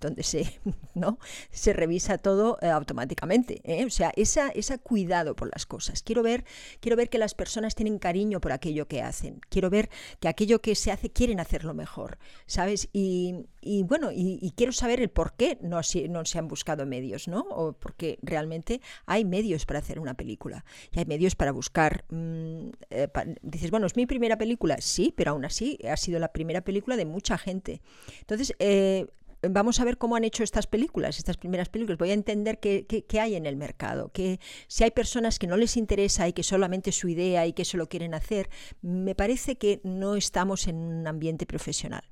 [0.00, 0.60] donde se,
[0.94, 1.18] ¿no?
[1.50, 3.62] se revisa todo automáticamente.
[3.86, 6.02] O sea, esa, ese cuidado por las cosas.
[6.02, 6.44] Quiero ver,
[6.80, 9.29] quiero ver que las personas tienen cariño por aquello que hacen.
[9.48, 9.90] Quiero ver
[10.20, 12.88] que aquello que se hace quieren hacerlo mejor, ¿sabes?
[12.92, 13.46] Y,
[13.84, 17.40] bueno, y, quiero saber el por qué no, no se han buscado medios, ¿no?
[17.50, 22.04] O porque realmente hay medios para hacer una película y hay medios para buscar.
[22.10, 23.08] Mm, eh,
[23.42, 26.96] dices, bueno, es mi primera película, sí, pero aún así ha sido la primera película
[26.96, 27.80] de mucha gente.
[28.20, 29.06] Entonces, eh,
[29.42, 31.98] vamos a ver cómo han hecho estas películas, estas primeras películas.
[31.98, 35.76] Voy a entender qué, hay en el mercado, que si hay personas que no les
[35.76, 38.50] interesa y que solamente su idea y que eso lo quieren hacer,
[38.82, 42.02] me parece que no estamos en un ambiente profesional.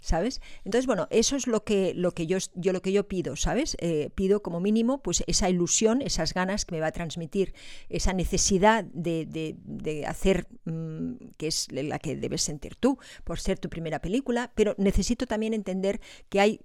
[0.00, 0.40] ¿Sabes?
[0.64, 3.76] Entonces, bueno, eso es lo que, lo que yo, yo, lo que yo pido, ¿sabes?
[3.80, 7.54] Eh, pido como mínimo pues esa ilusión, esas ganas que me va a transmitir,
[7.88, 13.58] esa necesidad de, de, hacer, mm, que es la que debes sentir tú, por ser
[13.58, 16.60] tu primera película, pero necesito también entender que hay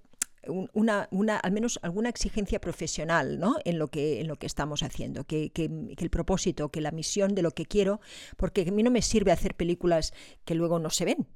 [0.72, 3.56] una, una, al menos alguna exigencia profesional ¿no?
[3.64, 6.90] en, lo que, en lo que estamos haciendo, que, que, que, el propósito, que la
[6.90, 8.00] misión de lo que quiero,
[8.36, 10.12] porque a mí no me sirve hacer películas
[10.44, 11.28] que luego no se ven,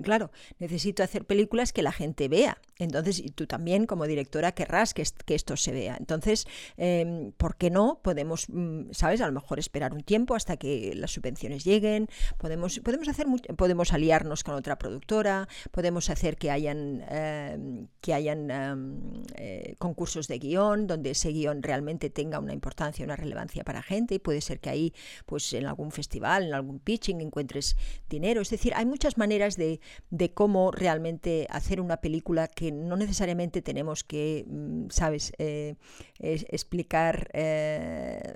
[0.00, 2.56] Claro, necesito hacer películas que la gente vea.
[2.78, 5.96] Entonces, y tú también como directora querrás que, esto se vea.
[5.98, 6.46] Entonces,
[6.78, 8.00] em, ¿por qué no?
[8.02, 9.20] Podemos, mm, ¿sabes?
[9.20, 12.08] A lo mejor esperar un tiempo hasta que las subvenciones lleguen.
[12.38, 13.26] Podemos, podemos, hacer,
[13.56, 15.46] podemos aliarnos con otra productora.
[15.70, 21.62] Podemos hacer que hayan, em, que hayan em, eh, concursos de guion, donde ese guion
[21.62, 24.14] realmente tenga una importancia, una relevancia para gente.
[24.14, 24.94] Y puede ser que ahí,
[25.26, 27.76] pues en algún festival, en algún pitching, encuentres
[28.08, 28.40] dinero.
[28.40, 33.62] Es decir, hay muchas maneras de de cómo realmente hacer una película que no necesariamente
[33.62, 35.76] tenemos que, mm, ¿sabes?, eh,
[36.18, 38.34] explicar, eh,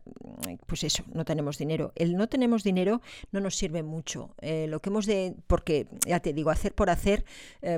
[0.66, 1.92] pues eso, no tenemos dinero.
[1.94, 4.34] El no tenemos dinero no nos sirve mucho.
[4.40, 7.24] Eh, lo que hemos de, porque ya te digo, hacer por hacer,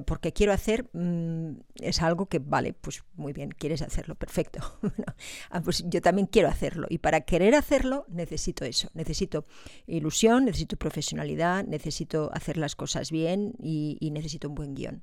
[0.07, 4.61] porque quiero hacer, mm, es algo que, vale, pues muy bien, quieres hacerlo, perfecto.
[5.51, 6.87] Ah, pues yo también quiero hacerlo.
[6.91, 9.47] Y para querer hacerlo necesito eso, necesito
[9.87, 15.03] ilusión, necesito profesionalidad, necesito hacer las cosas bien y, necesito un buen guion.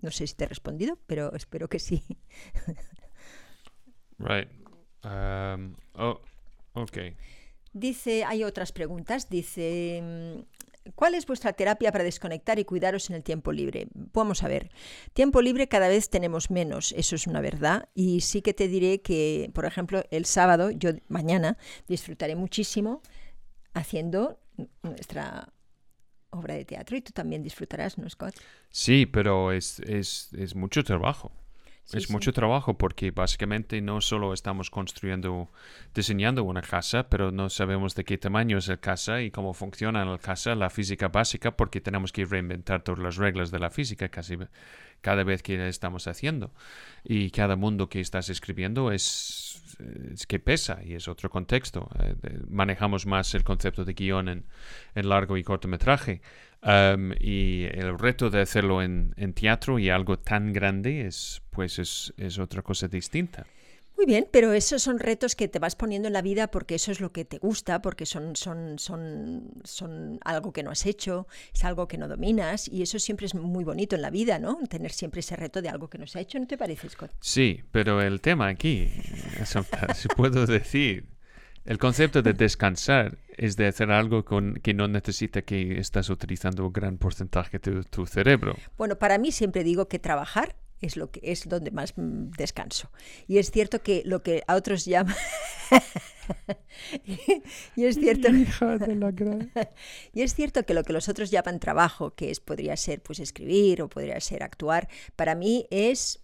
[0.00, 2.02] No sé si te he respondido, pero espero que sí.
[4.18, 4.48] right.
[5.04, 6.20] Um, oh,
[6.74, 7.16] okay.
[7.72, 9.28] Dice, hay otras preguntas.
[9.28, 13.88] Dice, mm, ¿cuál es vuestra terapia para desconectar y cuidaros en el tiempo libre?
[13.92, 14.70] Vamos a ver.
[15.12, 17.88] Tiempo libre cada vez tenemos menos, eso es una verdad.
[17.94, 21.56] Y sí que te diré que, por ejemplo, el sábado, yo mañana
[21.88, 23.02] disfrutaré muchísimo
[23.74, 24.38] haciendo
[24.82, 25.52] nuestra
[26.36, 28.34] obra de teatro y tú también disfrutarás, ¿no, Scott?
[28.70, 31.32] Sí, pero es, es, es mucho trabajo.
[31.92, 35.50] es mucho trabajo porque básicamente no solo estamos construyendo,
[35.94, 40.04] diseñando una casa, pero no sabemos de qué tamaño es la casa y cómo funciona
[40.04, 44.08] la casa, la física básica, porque tenemos que reinventar todas las reglas de la física
[44.08, 44.36] casi
[45.00, 46.50] cada vez que estamos haciendo.
[47.04, 49.45] Y cada mundo que estás escribiendo es
[50.12, 51.88] es que pesa y es otro contexto.
[52.00, 52.14] Eh,
[52.48, 54.44] manejamos más el concepto de guion en,
[54.94, 56.20] largo y cortometraje.
[57.20, 62.38] y el reto de hacerlo en, teatro y algo tan grande es, pues es, es
[62.38, 63.46] otra cosa distinta.
[63.96, 66.92] Muy bien, pero esos son retos que te vas poniendo en la vida porque eso
[66.92, 71.26] es lo que te gusta, porque son, son, son, son algo que no has hecho,
[71.54, 74.58] es algo que no dominas y eso siempre es muy bonito en la vida, ¿no?
[74.68, 77.10] Tener siempre ese reto de algo que no se ha hecho, ¿no te parece, Scott?
[77.20, 78.90] Sí, pero el tema aquí,
[79.94, 81.06] si puedo decir,
[81.64, 86.66] el concepto de descansar es de hacer algo con, que no necesita que estás utilizando
[86.66, 88.56] un gran porcentaje de tu cerebro.
[88.76, 92.90] Bueno, para mí siempre digo que trabajar es lo que es donde más mm, descanso.
[93.26, 95.14] Y es cierto que lo que a otros llaman
[97.76, 98.28] y es cierto
[100.12, 103.20] y es cierto que lo que los otros llaman trabajo, que es podría ser pues
[103.20, 106.20] escribir o podría ser actuar, para mí es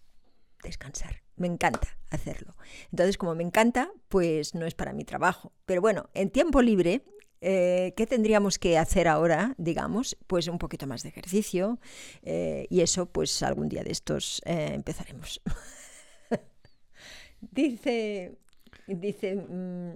[0.62, 1.22] descansar.
[1.36, 2.54] Me encanta hacerlo.
[2.90, 5.52] Entonces, como me encanta, pues no es para mi trabajo.
[5.64, 7.04] Pero bueno, en tiempo libre
[7.44, 10.16] eh, ¿Qué tendríamos que hacer ahora, digamos?
[10.28, 11.80] Pues un poquito más de ejercicio
[12.22, 15.42] eh, y eso, pues algún día de estos eh, empezaremos.
[17.40, 18.36] dice,
[18.86, 19.90] dice, mm,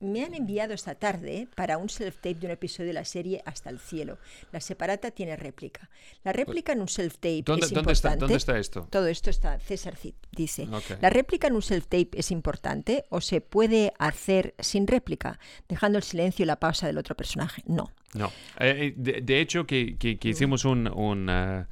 [0.00, 3.68] Me han enviado esta tarde para un self-tape de un episodio de la serie Hasta
[3.68, 4.18] el cielo.
[4.52, 5.90] La separata tiene réplica.
[6.22, 8.20] La réplica en un self-tape ¿Dónde, es dónde está, importante.
[8.20, 8.86] ¿Dónde está esto?
[8.90, 10.68] Todo esto está, César Cid dice.
[11.00, 16.04] ¿La réplica en un self-tape es importante o se puede hacer sin réplica, dejando el
[16.04, 17.62] silencio y la pausa del otro personaje?
[17.66, 17.90] No.
[18.14, 18.26] No.
[18.60, 21.64] Eh, eh, de, de hecho, que, que- que hicimos un, un, eh,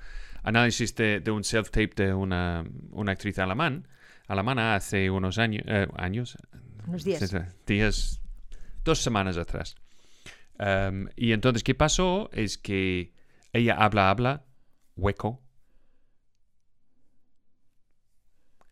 [0.43, 3.87] análisis de, de un self-tape de una, una actriz alemán,
[4.27, 6.37] alemana hace unos eh, años,
[6.87, 7.35] Unos días.
[7.67, 8.21] Días,
[8.85, 9.75] dos semanas atrás.
[10.59, 12.31] Um, y entonces, ¿qué pasó?
[12.33, 13.13] Es que
[13.53, 14.45] ella habla, habla,
[14.97, 15.43] hueco.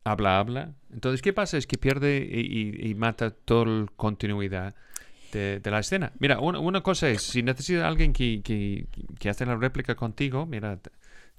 [0.04, 0.74] Habla, habla.
[0.92, 1.56] Entonces, ¿qué pasa?
[1.56, 4.74] Es que pierde y, y- y mata toda la continuidad
[5.32, 6.12] de, de la escena.
[6.18, 8.86] Mira, una, una cosa es, si necesitas a alguien que, que,
[9.18, 10.78] que hace la réplica contigo, mira,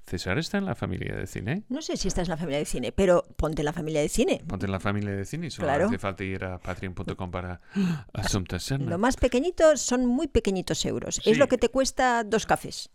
[0.08, 1.64] César está en la familia de cine.
[1.68, 4.10] No sé si esta es la familia de cine, pero ponte en la familia de
[4.10, 4.44] cine.
[4.48, 5.88] Ponte en la familia de cine solo Claro.
[5.88, 7.60] hace falta ir a patreon.com para
[8.14, 8.90] Asunta Serna.
[8.92, 11.16] Lo más pequeñito son muy pequeñitos euros.
[11.24, 11.32] Sí.
[11.32, 12.90] Es lo que te cuesta dos cafés.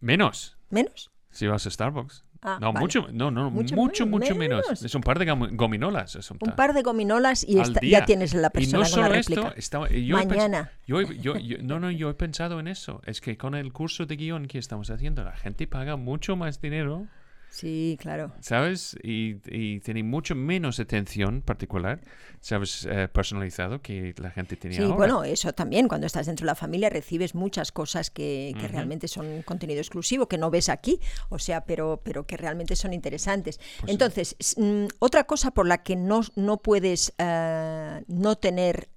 [0.00, 0.56] Menos.
[0.70, 1.10] ¿Menos?
[1.30, 2.24] Si vas a Starbucks.
[2.40, 2.80] Ah, no, vale.
[2.84, 4.62] mucho, no, no, Mucho mucho, menos, mucho, menos.
[4.66, 4.82] menos.
[4.84, 6.14] Es un par de gominolas.
[6.14, 6.46] Asunta.
[6.48, 8.00] Un par de gominolas y día.
[8.00, 10.70] ya tienes la Y persona no con solo esto, estaba- yo Mañana.
[10.86, 13.00] yo yo- yo- no, no, yo he pensado en eso.
[13.06, 16.60] Es que con el curso de guion que estamos haciendo, la gente paga mucho más
[16.60, 17.06] dinero,
[17.50, 18.32] Sí, claro.
[18.40, 18.96] ¿sabes?
[19.02, 22.00] Y, y tiene mucho menos atención particular,
[22.40, 22.86] ¿sabes?
[22.90, 24.96] Eh, personalizado que la gente tenía Sí, ahora.
[24.96, 29.08] bueno, eso también, cuando estás dentro de la familia recibes muchas cosas que, que realmente
[29.08, 33.58] son contenido exclusivo, que no ves aquí, o sea, pero, pero que realmente son interesantes.
[33.80, 33.92] Pues.
[33.92, 38.88] Entonces, mm, otra cosa por la que no, no puedes eh, no tener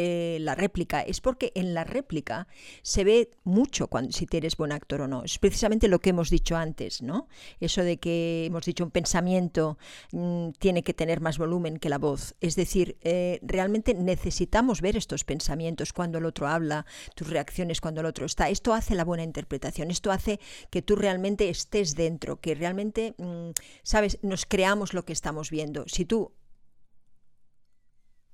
[0.00, 2.46] eh, la réplica es porque en la réplica
[2.82, 5.24] se ve mucho cuando, si eres buen actor o no.
[5.24, 7.26] Es precisamente lo que hemos dicho antes, ¿no?
[7.58, 9.76] Eso de que hemos dicho un pensamiento
[10.12, 12.36] mm, tiene que tener más volumen que la voz.
[12.40, 18.00] Es decir, eh, realmente necesitamos ver estos pensamientos cuando el otro habla, tus reacciones cuando
[18.00, 18.50] el otro está.
[18.50, 20.38] Esto hace la buena interpretación, esto hace
[20.70, 23.50] que tú realmente estés dentro, que realmente, mm,
[23.82, 25.88] sabes, nos creamos lo que estamos viendo.
[25.88, 26.30] Si tú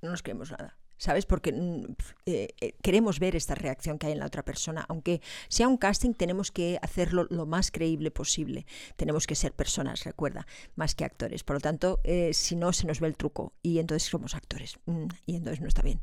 [0.03, 0.77] no nos creemos nada.
[0.97, 1.25] ¿Sabes?
[1.25, 1.83] Porque mm,
[2.25, 4.85] eh, eh, queremos ver esta reacción que hay en la otra persona.
[4.87, 8.65] Aunque sea un casting, tenemos que hacerlo lo más creíble posible.
[8.95, 11.43] Tenemos que ser personas, recuerda, más que actores.
[11.43, 13.53] Por lo tanto, eh, si no, se nos ve el truco.
[13.61, 14.77] Y entonces somos actores.
[14.85, 16.01] Mm, y entonces no está bien.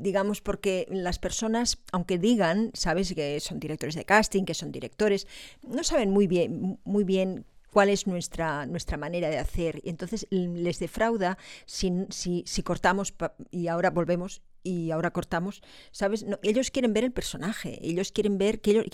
[0.00, 3.14] Digamos, porque las personas, aunque digan, ¿sabes?
[3.14, 5.26] Que son directores de casting, que son directores,
[5.62, 9.80] no saben muy bien, muy bien cuál es nuestra, nuestra manera de hacer.
[9.84, 13.12] Y entonces les defrauda si, si, si cortamos
[13.50, 15.60] y ahora volvemos y ahora cortamos,
[15.90, 16.22] ¿sabes?
[16.24, 18.84] No, ellos quieren ver el personaje, ellos quieren ver, quieren,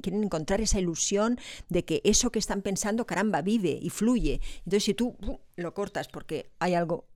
[0.00, 4.40] quieren encontrar esa ilusión de que eso que están pensando, caramba, vive y fluye.
[4.64, 5.16] Entonces si tú
[5.56, 7.06] lo cortas porque hay algo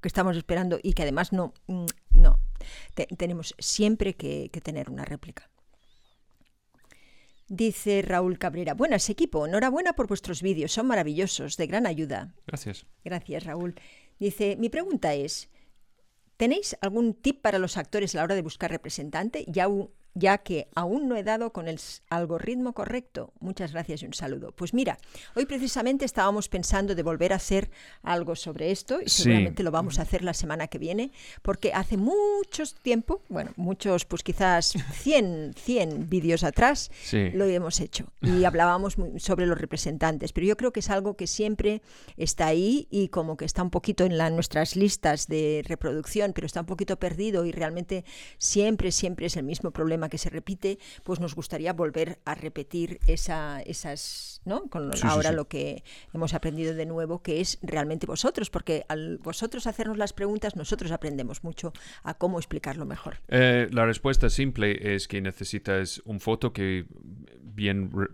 [0.00, 2.40] que estamos esperando y que además no, mm, no,
[2.94, 5.48] Te- tenemos siempre que tener una réplica.
[7.48, 12.34] Dice Raúl Cabrera, buenas equipo, enhorabuena por vuestros vídeos, son maravillosos, de gran ayuda.
[12.46, 12.84] Gracias.
[13.04, 13.74] Gracias, Raúl.
[14.18, 15.48] Dice, mi pregunta es,
[16.36, 19.46] ¿tenéis algún tip para los actores a la hora de buscar representante?
[19.48, 19.66] Ya,
[20.18, 21.78] ya que aún no he dado con el
[22.10, 23.32] algoritmo correcto.
[23.40, 24.52] Muchas gracias y un saludo.
[24.52, 24.98] Pues mira,
[25.36, 27.70] hoy precisamente estábamos pensando de volver a hacer
[28.02, 29.22] algo sobre esto y Sí.
[29.24, 34.04] seguramente lo vamos a hacer la semana que viene, porque hace mucho tiempo, bueno, muchos,
[34.04, 37.30] pues quizás 100, 100 vídeos atrás, Sí.
[37.30, 41.26] lo hemos hecho y hablábamos sobre los representantes, pero yo creo que es algo que
[41.26, 41.82] siempre
[42.16, 46.46] está ahí y como que está un poquito en la- nuestras listas de reproducción, pero
[46.46, 48.04] está un poquito perdido y realmente
[48.38, 53.00] siempre, siempre es el mismo problema que se repite, pues nos gustaría volver a repetir
[53.06, 54.68] esa, esas, ¿no?
[54.68, 55.36] Con Sí, ahora sí.
[55.36, 55.82] lo que
[56.14, 60.90] hemos aprendido de nuevo, que es realmente vosotros, porque al vosotros hacernos las preguntas, nosotros
[60.92, 63.18] aprendemos mucho a cómo explicarlo mejor.
[63.28, 66.86] Eh, la respuesta simple es que necesitas un foto que
[67.42, 68.08] bien, re-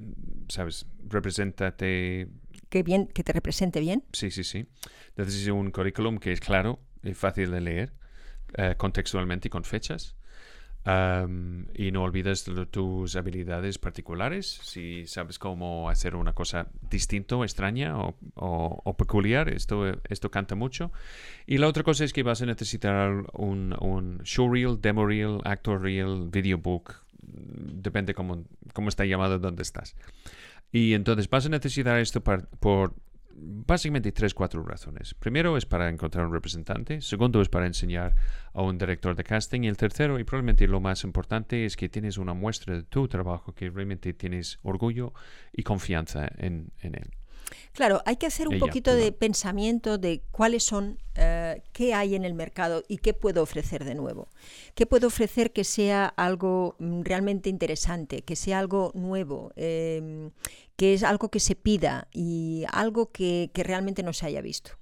[0.48, 0.86] ¿sabes?
[1.08, 2.28] Representa te...
[2.68, 4.04] Que bien, que te represente bien.
[4.12, 4.66] Sí, sí, sí.
[5.16, 7.92] Necesitas un currículum que es claro y fácil de leer,
[8.56, 10.16] eh, contextualmente y con fechas.
[10.86, 14.60] Am, y no olvides lo- tus habilidades particulares.
[14.62, 20.54] Si sabes cómo hacer una cosa distinto, extraña o, o- o peculiar, esto, esto canta
[20.54, 20.92] mucho.
[21.46, 25.80] Y la otra cosa es que vas a necesitar un, un showreel, demo reel, actor
[25.80, 27.02] reel, videobook.
[27.22, 28.44] Depende cómo,
[28.74, 29.96] cómo está llamado donde estás.
[30.70, 32.94] Y entonces vas a necesitar esto por
[33.36, 35.14] básicamente tres, cuatro razones.
[35.14, 37.00] Primero es para encontrar un representante.
[37.00, 38.14] Segundo es para enseñar
[38.52, 39.62] a un director de casting.
[39.62, 43.08] Y el tercero, y probablemente lo más importante, es que tienes una muestra de tu
[43.08, 45.12] trabajo, que realmente tienes orgullo
[45.52, 47.10] y confianza en, en él.
[47.72, 52.14] Claro, hay que hacer un Ella, poquito de pensamiento de cuáles son eh, qué hay
[52.14, 54.28] en el mercado y qué puedo ofrecer de nuevo.
[54.74, 60.30] ¿Qué puedo ofrecer que sea algo mm, realmente interesante, que sea algo nuevo, em,
[60.76, 64.72] que es algo que se pida y algo que, realmente no se haya visto?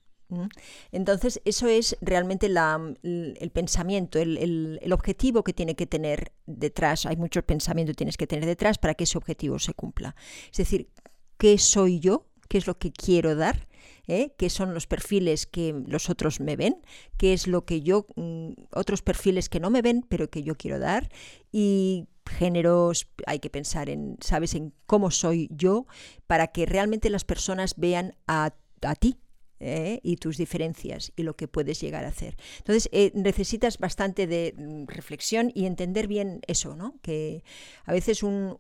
[0.92, 7.04] Entonces, eso es realmente el, pensamiento, el, objetivo que tiene que tener detrás.
[7.04, 10.16] Hay mucho pensamiento que tienes que tener detrás para que ese objetivo se cumpla.
[10.50, 10.88] Es decir,
[11.36, 12.28] ¿qué soy yo?
[12.48, 13.68] ¿Qué es lo que quiero dar?
[14.06, 14.34] ¿eh?
[14.36, 16.82] qué son los perfiles que los otros me ven,
[17.16, 20.56] qué es lo que yo, mm, otros perfiles que no me ven, pero que yo
[20.56, 21.10] quiero dar,
[21.50, 25.86] y géneros, hay que pensar en, ¿sabes?, en cómo soy yo,
[26.26, 29.18] para que realmente las personas vean a, a ti,
[29.62, 30.00] ¿eh?
[30.02, 32.36] y tus diferencias y lo que puedes llegar a hacer.
[32.58, 36.98] Entonces, eh, necesitas bastante de mm, reflexión y entender bien eso, ¿no?
[37.00, 37.44] Que
[37.84, 38.58] a veces un,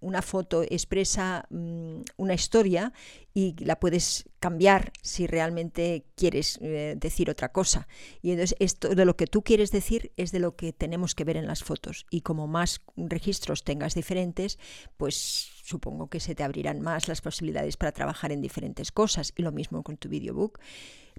[0.00, 2.92] una foto expresa mm, una historia
[3.32, 7.86] y la puedes cambiar si realmente quieres eh, decir otra cosa.
[8.22, 11.24] Y entonces esto de lo que tú quieres decir es de lo que tenemos que
[11.24, 12.06] ver en las fotos.
[12.10, 14.58] Y como más registros tengas diferentes,
[14.96, 19.32] pues supongo que se te abrirán más las posibilidades para trabajar en diferentes cosas.
[19.36, 20.58] Y lo mismo con tu videobook.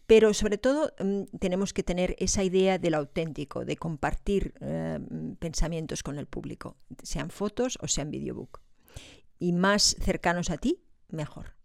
[0.07, 4.99] Pero sobre todo mm, tenemos que tener esa idea del auténtico, de compartir eh,
[5.39, 8.61] pensamientos con el público, sean fotos o sean videobook.
[9.37, 11.60] Y más cercanos a ti, mejor.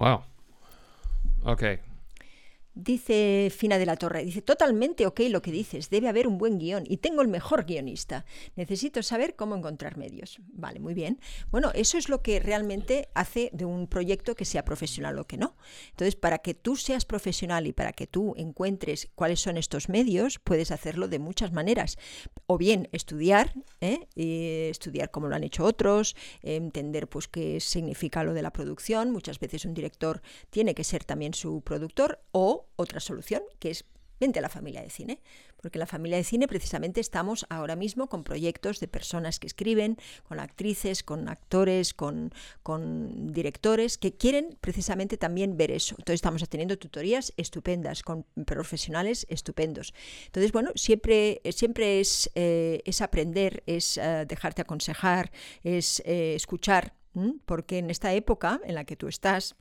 [0.00, 0.24] Wow.
[1.44, 1.89] Ok.
[2.74, 6.58] Dice Fina de la Torre, dice, totalmente ok lo que dices, debe haber un buen
[6.58, 8.24] guion y tengo el mejor guionista.
[8.54, 10.38] Necesito saber cómo encontrar medios.
[10.52, 11.20] Vale, muy bien.
[11.50, 15.36] Bueno, eso es lo que realmente hace de un proyecto que sea profesional o que
[15.36, 15.56] no.
[15.90, 20.38] Entonces, para que tú seas profesional y para que tú encuentres cuáles son estos medios,
[20.38, 21.98] puedes hacerlo de muchas maneras.
[22.46, 24.06] O bien estudiar, ¿eh?
[24.70, 29.10] estudiar como lo han hecho otros, entender pues qué significa lo de la producción.
[29.10, 33.84] Muchas veces un director tiene que ser también su productor o otra solución, que es
[34.20, 35.20] vente a la familia de cine,
[35.60, 39.46] porque en la familia de cine precisamente estamos ahora mismo con proyectos de personas que
[39.46, 39.96] escriben,
[40.28, 42.32] con actrices, con actores, con,
[42.62, 45.94] con directores, que quieren precisamente también ver eso.
[45.98, 49.94] Entonces estamos teniendo tutorías estupendas, con profesionales estupendos.
[50.26, 55.32] Entonces, bueno, siempre, siempre es, eh, es aprender, es eh, dejarte aconsejar,
[55.62, 56.94] es eh, escuchar,
[57.44, 59.56] porque en esta época en la que tú estás,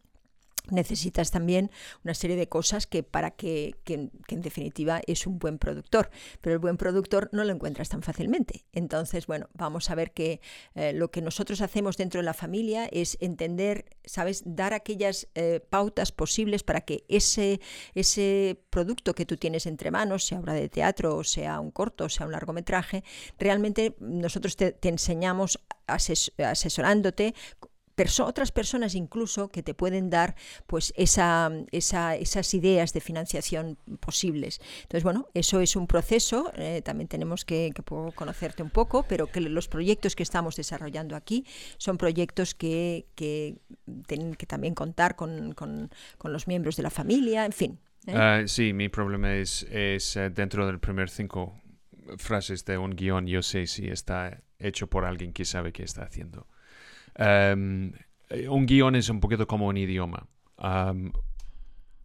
[0.69, 1.71] necesitas también
[2.03, 6.09] una serie de cosas que para que, en definitiva es un buen productor,
[6.41, 8.65] pero el buen productor no lo encuentras tan fácilmente.
[8.73, 10.41] Entonces, bueno, vamos a ver que
[10.75, 15.61] eh, lo que nosotros hacemos dentro de la familia es entender, ¿sabes?, dar aquellas eh,
[15.69, 17.59] pautas posibles para que ese,
[17.95, 22.05] ese producto que tú tienes entre manos, sea obra de teatro, o sea un corto,
[22.05, 23.03] o sea un largometraje,
[23.37, 27.33] realmente nosotros te, te enseñamos asesorándote
[28.19, 30.35] otras personas incluso que te pueden dar
[30.67, 34.59] pues esa, esas ideas de financiación posibles.
[34.83, 37.71] Entonces, bueno, eso es un proceso, eh, también tenemos que,
[38.15, 41.45] conocerte un poco, pero que los proyectos que estamos desarrollando aquí
[41.77, 43.05] son proyectos que,
[44.07, 45.55] tienen que también contar con,
[46.23, 47.79] los miembros de la familia, en fin.
[48.07, 48.13] ¿eh?
[48.15, 51.59] Ah, sí, mi problema es, es eh, dentro del primer cinco
[52.17, 56.03] frases de un guion, yo sé si está hecho por alguien que sabe qué está
[56.03, 56.47] haciendo.
[57.19, 57.91] Um,
[58.47, 60.27] un guion es un poquito como un idioma.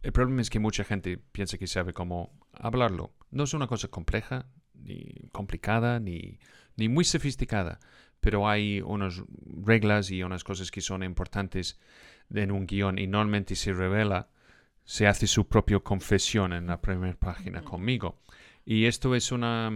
[0.01, 3.13] el problema es que mucha gente piensa que sabe cómo hablarlo.
[3.31, 6.39] No es una cosa compleja, ni complicada, ni,
[6.75, 7.79] ni muy sofisticada,
[8.19, 9.21] pero hay unas
[9.63, 11.79] reglas y unas cosas que son importantes
[12.33, 14.29] en un guion y normalmente se revela,
[14.83, 18.19] se hace su propia confesión en la primera página conmigo.
[18.65, 19.71] Y esto es una,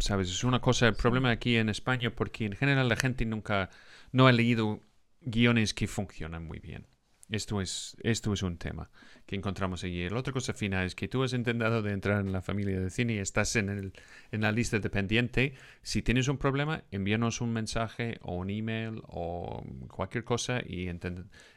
[0.00, 0.28] ¿sabes?
[0.28, 3.70] Es una cosa, el problema aquí en España, porque en general la gente nunca
[4.12, 4.80] no ha leído
[5.20, 6.86] guiones que funcionan muy bien.
[7.28, 8.90] Esto es, esto es un tema
[9.24, 10.06] que encontramos allí.
[10.08, 12.90] La otra cosa fina es que tú has intentado de entrar en la familia de
[12.90, 13.92] cine y estás en, el,
[14.32, 15.54] en la lista dependiente.
[15.80, 20.90] Si tienes un problema, envíanos un mensaje o un email o cualquier cosa y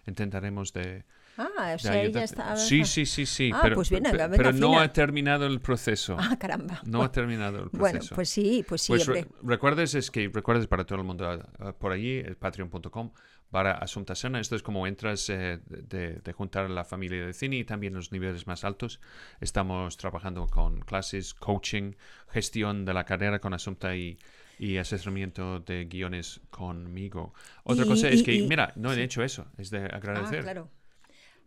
[0.05, 1.03] intentaremos de,
[1.37, 2.55] Ah, o sea, ella está...
[2.55, 3.51] Sí, sí, sí, sí.
[3.53, 6.15] Ah, pero, pues bien, venga, pero no ha terminado el proceso.
[6.19, 6.81] Ah, caramba.
[6.85, 7.79] No ha terminado el proceso.
[7.79, 8.93] Bueno, pues sí, pues sí.
[8.93, 11.29] Pues recuerdes, es que recuerdes para todo el mundo
[11.59, 13.11] ah, por allí, el patreon.com
[13.51, 14.39] para Asunta Sana.
[14.39, 17.93] Esto es como entras eh, de, de, juntar a la familia de cine y también
[17.93, 18.99] los niveles más altos.
[19.39, 21.93] Estamos trabajando con clases, coaching,
[22.29, 24.17] gestión de la carrera con Asunta y,
[24.57, 27.33] y asesoramiento de guiones conmigo.
[27.63, 30.39] Otra cosa es que, mira, no he hecho eso, es de agradecer.
[30.39, 30.69] Ah, claro.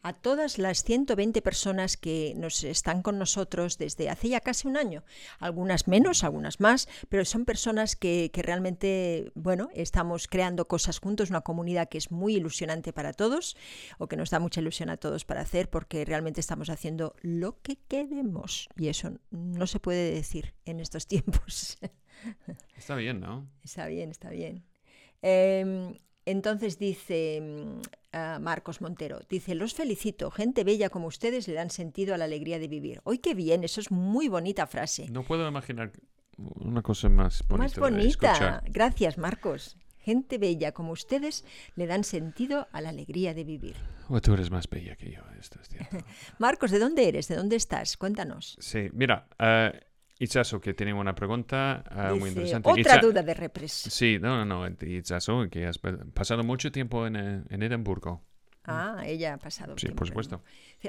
[0.09, 4.79] A todas las 120 personas que nos están con nosotros desde hace ya casi un
[4.79, 5.05] año.
[5.39, 11.43] Algunas menos, algunas más, pero son personas que, realmente, bueno, estamos creando cosas juntos, una
[11.43, 13.55] comunidad que es muy ilusionante para todos
[13.99, 17.61] o que nos da mucha ilusión a todos para hacer porque realmente estamos haciendo lo
[17.61, 21.77] que queremos y eso no se puede decir en estos tiempos.
[22.75, 23.47] Está bien, ¿no?
[23.63, 24.65] Está bien, está bien.
[25.21, 27.43] Em, entonces dice
[28.13, 32.59] Marcos Montero, dice, los felicito, gente bella como ustedes le dan sentido a la alegría
[32.59, 33.01] de vivir.
[33.05, 33.65] ¡Hoy qué bien!
[33.65, 35.09] Eso es muy bonita frase.
[35.11, 35.93] No puedo imaginar
[36.37, 37.81] una cosa más bonita.
[37.81, 38.63] Más bonita.
[38.67, 39.77] Gracias, Marcos.
[39.99, 41.45] Gente bella como ustedes
[41.77, 43.77] le dan sentido a la alegría de vivir.
[44.09, 45.99] O tú eres más bella que yo, esto es cierto.
[46.39, 47.29] Marcos, ¿de dónde eres?
[47.29, 47.99] ¿De dónde estás?
[47.99, 48.57] Cuéntanos.
[48.59, 49.77] Sí, mira, uh,
[50.19, 52.69] Itzaso, que tiene una pregunta ah, muy interesante.
[52.71, 53.73] Otra duda de repres.
[53.73, 54.87] Sí, no, no, no.
[54.87, 58.23] Itzaso, que has pasado mucho tiempo en, en Edimburgo.
[58.65, 59.75] Ah, ella ha pasado.
[59.79, 60.43] Sí, por supuesto.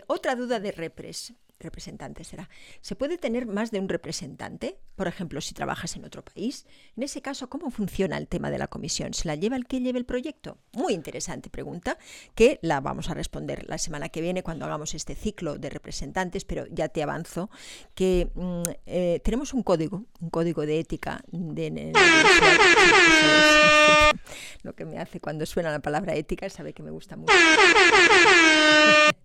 [0.07, 2.49] Otra duda de repres representante será.
[2.81, 4.79] ¿Se puede tener más de un representante?
[4.95, 6.65] Por ejemplo, si trabajas en otro país.
[6.95, 9.13] En ese caso, ¿cómo funciona el tema de la comisión?
[9.13, 10.57] ¿Se la lleva el que lleve el proyecto?
[10.73, 11.97] Muy interesante pregunta
[12.35, 16.45] que la vamos a responder la semana que viene cuando hagamos este ciclo de representantes,
[16.45, 17.49] pero ya te avanzo
[17.93, 21.23] que mm, eh, tenemos un código, un código de ética
[24.63, 27.33] lo que me hace cuando suena la palabra ética, sabe que me gusta mucho.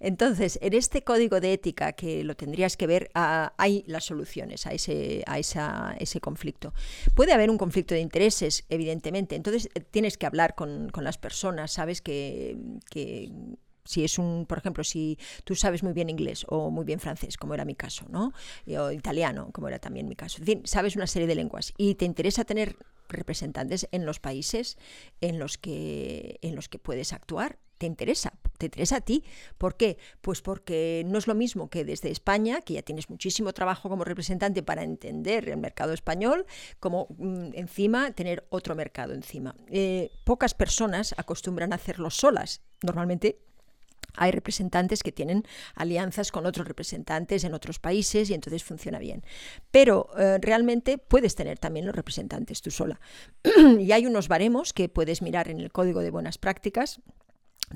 [0.00, 4.72] Entonces, en este código de ética que lo tendrías que ver, hay las soluciones a,
[4.72, 5.38] ese, a
[5.98, 6.74] ese conflicto.
[7.14, 9.36] Puede haber un conflicto de intereses, evidentemente.
[9.36, 12.56] Entonces, tienes que hablar con, las personas, sabes que,
[13.88, 17.38] si es un, por ejemplo, si tú sabes muy bien inglés o muy bien francés,
[17.38, 18.34] como era mi caso, ¿no?
[18.78, 20.38] O italiano, como era también mi caso.
[20.40, 22.76] En fin, sabes una serie de lenguas y te interesa tener
[23.08, 24.76] representantes en los países
[25.22, 27.58] en los que, en los que puedes actuar.
[27.78, 29.24] Te interesa, te interesa a ti.
[29.56, 29.96] ¿Por qué?
[30.20, 34.04] Pues porque no es lo mismo que desde España, que ya tienes muchísimo trabajo como
[34.04, 36.44] representante para entender el mercado español,
[36.78, 39.54] como mm, encima tener otro mercado encima.
[39.68, 42.60] Eh, pocas personas acostumbran a hacerlo solas.
[42.82, 43.47] Normalmente
[44.18, 45.44] hay representantes que tienen
[45.74, 49.24] alianzas con otros representantes en otros países y entonces funciona bien.
[49.70, 53.00] Pero eh, realmente puedes tener también los representantes tú sola.
[53.78, 57.00] y hay unos baremos que puedes mirar en el Código de Buenas Prácticas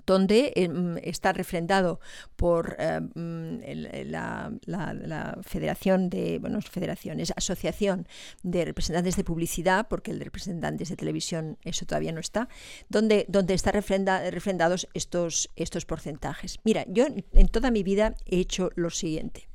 [0.06, 2.00] donde em, está refrendado
[2.36, 3.60] por em,
[4.06, 8.06] la, Federación de, bueno, Federaciones, Asociación
[8.42, 12.48] de Representantes de Publicidad, porque el de representantes de televisión eso todavía no está,
[12.88, 16.58] donde, donde están refrendados estos, estos porcentajes.
[16.64, 19.48] Mira, yo en toda mi vida he hecho lo siguiente.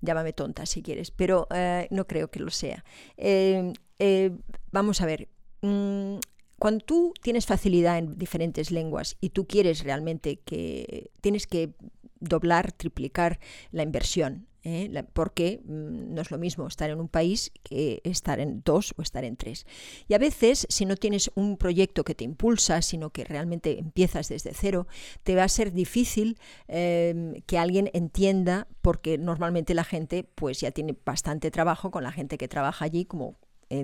[0.00, 2.84] Llámame tonta si quieres, pero eh, no creo que lo sea.
[3.16, 4.30] Eh, eh,
[4.70, 5.28] vamos a ver.
[5.62, 6.18] Mm,
[6.58, 11.74] cuando tú tienes facilidad en diferentes lenguas y tú quieres realmente que tienes que
[12.20, 13.38] doblar, triplicar
[13.70, 15.04] la inversión, ¿eh?
[15.12, 19.02] porque mm, no es lo mismo estar en un país que estar en dos o
[19.02, 19.66] estar en tres.
[20.08, 24.28] Y a veces, si no tienes un proyecto que te impulsa, sino que realmente empiezas
[24.28, 24.86] desde cero,
[25.22, 30.70] te va a ser difícil em, que alguien entienda, porque normalmente la gente pues ya
[30.70, 33.36] tiene bastante trabajo con la gente que trabaja allí, como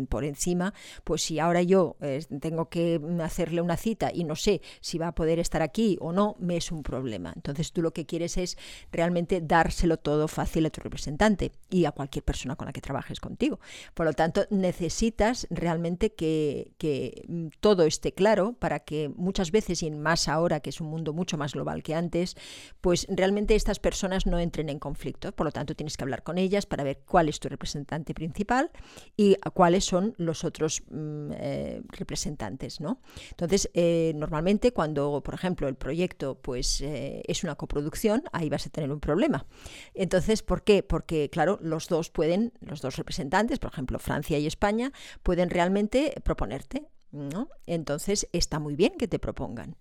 [0.09, 0.75] por encima,
[1.05, 5.09] pues si ahora yo eh, tengo que hacerle una cita y no sé si va
[5.09, 7.33] a poder estar aquí o no, me es un problema.
[7.35, 8.57] Entonces tú lo que quieres es
[8.93, 13.21] realmente dárselo todo fácil a tu representante y a cualquier persona con la que trabajes
[13.21, 13.61] contigo.
[13.95, 19.83] Por lo tanto, necesitas realmente que, que mm, todo esté claro para que muchas veces,
[19.83, 22.37] y más ahora que es un mundo mucho más global que antes,
[22.81, 25.33] pues realmente estas personas no entren en conflicto.
[25.33, 28.71] Por lo tanto, tienes que hablar con ellas para ver cuál es tu representante principal
[29.17, 32.81] y cuál son los otros mm, eh, representantes.
[32.81, 33.01] ¿no?
[33.31, 38.67] Entonces, eh, normalmente cuando, por ejemplo, el proyecto pues, eh, es una coproducción, ahí vas
[38.67, 39.47] a tener un problema.
[39.95, 40.83] Entonces, ¿por qué?
[40.83, 46.15] Porque, claro, los dos pueden, los dos representantes, por ejemplo, Francia y España, pueden realmente
[46.23, 47.49] proponerte ¿No?
[47.67, 49.77] Entonces está muy bien que te propongan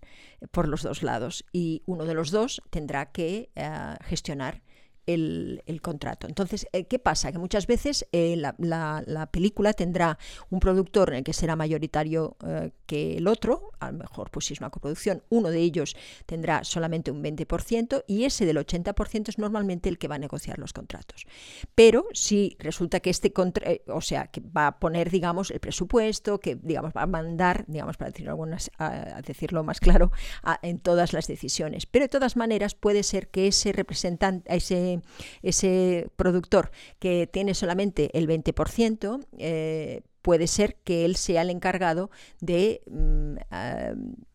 [0.52, 3.50] por los dos lados y uno de los dos tendrá que
[4.04, 4.62] gestionar
[5.06, 6.26] el, contrato.
[6.26, 7.30] Entonces, eh, ¿qué pasa?
[7.32, 10.18] Que muchas veces eh, la, película tendrá
[10.50, 14.46] un productor en el que será mayoritario eh, que el otro, a lo mejor pues
[14.46, 15.96] si es una coproducción, uno de ellos
[16.26, 20.58] tendrá solamente un 20% y ese del 80% es normalmente el que va a negociar
[20.58, 21.26] los contratos.
[21.74, 23.32] Pero si resulta que este
[23.88, 27.96] o sea, que va a poner, digamos, el presupuesto, que digamos va a mandar, digamos,
[27.96, 30.12] para decirlo, algunas, a, decirlo más claro,
[30.62, 31.86] en todas las decisiones.
[31.86, 34.93] Pero de todas maneras puede ser que ese representante, ese
[35.42, 42.10] ese, productor que tiene solamente el 20%, eh, puede ser que él sea el encargado
[42.40, 42.82] de...
[42.90, 43.36] Mm,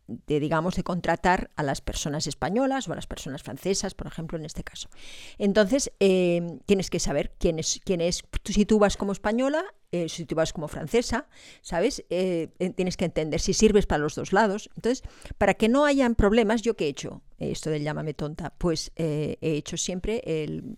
[0.10, 4.40] de, digamos, de contratar a las personas españolas o a las personas francesas, por ejemplo,
[4.40, 4.90] en este caso.
[5.38, 10.10] Entonces, eh, tienes que saber quién es, quién es, si tú vas como española, eh,
[10.10, 11.28] si tú vas como francesa,
[11.62, 12.04] ¿sabes?
[12.10, 14.72] Eh, tienes que entender si sirves para los dos lados.
[14.76, 15.04] Entonces,
[15.38, 17.22] para que no hayan problemas, ¿yo qué he hecho?
[17.38, 20.76] Esto del llámame tonta, pues he hecho siempre el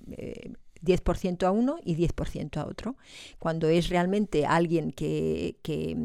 [0.84, 2.96] 10% a uno y 10% a otro.
[3.40, 5.96] Cuando es realmente alguien que, que,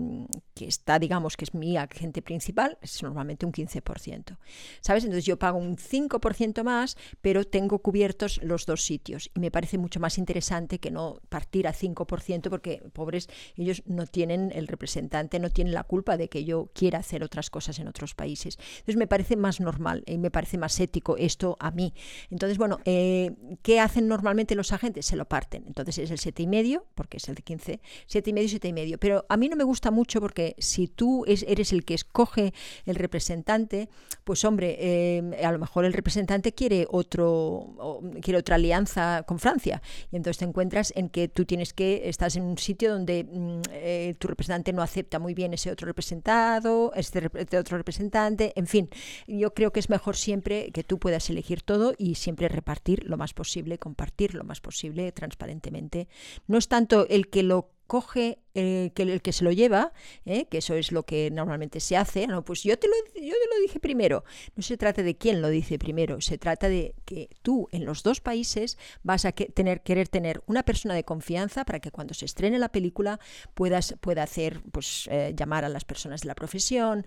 [0.60, 4.36] está, digamos, que es mi agente principal, es normalmente un 15%.
[4.80, 5.04] ¿Sabes?
[5.04, 9.30] Entonces yo pago un 5% más, pero tengo cubiertos los dos sitios.
[9.34, 14.06] Y me parece mucho más interesante que no partir a 5%, porque pobres, ellos no
[14.06, 17.88] tienen, el representante no tiene la culpa de que yo quiera hacer otras cosas en
[17.88, 18.58] otros países.
[18.78, 21.94] Entonces me parece más normal y me parece más ético esto a mí.
[22.30, 25.64] Entonces, bueno, eh, ¿qué hacen normalmente los agentes se lo parten.
[25.66, 28.98] Entonces es el 7,5, porque es el de 15, 7,5, 7,5.
[28.98, 32.52] Pero a mí no me gusta mucho porque si tú eres el que escoge
[32.84, 33.88] el representante,
[34.24, 39.82] pues hombre, eh, a lo mejor el representante quiere, otro, quiere otra alianza con Francia.
[40.10, 43.60] Y entonces te encuentras en que tú tienes que, estás en un sitio donde mm,
[43.72, 48.66] eh, tu representante no acepta muy bien ese otro representado, este, este otro representante, en
[48.66, 48.88] fin.
[49.26, 53.16] Yo creo que es mejor siempre que tú puedas elegir todo y siempre repartir lo
[53.16, 56.08] más posible, compartir lo más posible transparentemente.
[56.46, 59.92] No es tanto el que lo coge eh, que el que se lo lleva,
[60.24, 63.32] eh, que eso es lo que normalmente se hace, no, pues yo te, lo, yo
[63.32, 64.24] te lo dije primero.
[64.56, 68.02] No se trata de quién lo dice primero, se trata de que tú en los
[68.02, 72.24] dos países vas a tener, querer tener una persona de confianza para que cuando se
[72.24, 73.20] estrene la película
[73.54, 77.04] puedas pueda hacer, pues eh, llamar a las personas de la profesión,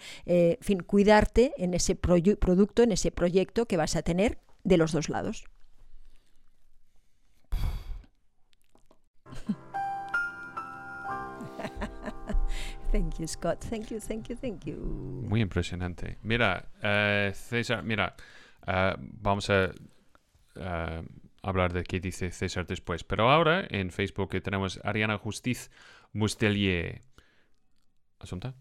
[0.62, 5.10] fin, cuidarte en ese producto, en ese proyecto que vas a tener de los dos
[5.10, 5.46] lados.
[12.92, 13.60] Thank you, Scott.
[13.70, 14.76] Thank you, thank you, thank you.
[15.28, 16.18] Muy impresionante.
[16.24, 18.16] Mira, uh, César, mira,
[18.68, 19.72] uh, vamos a
[20.56, 21.04] uh,
[21.44, 23.04] hablar de qué dice César después.
[23.04, 25.70] Pero ahora en Facebook tenemos Ariana Justiz
[26.14, 27.04] Mustelier.
[28.20, 28.56] ¿Asunta?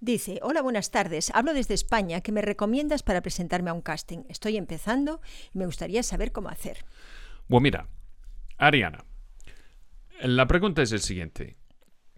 [0.00, 1.32] Dice, hola, buenas tardes.
[1.34, 2.20] Hablo desde España.
[2.20, 4.22] ¿Qué me recomiendas para presentarme a un casting?
[4.28, 5.20] Estoy empezando
[5.52, 6.84] y me gustaría saber cómo hacer.
[7.48, 7.88] Bueno, mira,
[8.56, 9.04] Ariana,
[10.20, 11.56] la pregunta es el siguiente.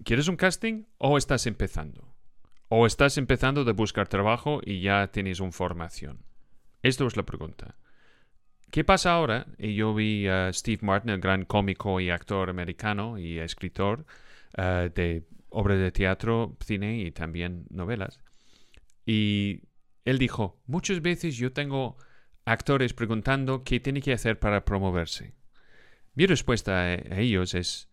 [0.05, 2.14] ¿Quieres un casting o estás empezando?
[2.68, 6.24] ¿O estás empezando de buscar trabajo y ya tienes una formación?
[6.82, 7.76] Esto es la pregunta.
[8.70, 9.46] ¿Qué pasa ahora?
[9.59, 14.07] Y yo vi a Steve Martin, el gran cómico y actor americano y escritor
[14.57, 18.20] eh, de obras de teatro, cine y también novelas.
[19.05, 19.62] Y
[20.05, 21.96] él dijo, muchas veces yo tengo
[22.44, 25.34] actores preguntando qué tiene que hacer para promoverse.
[26.14, 27.89] Mi respuesta a ellos es,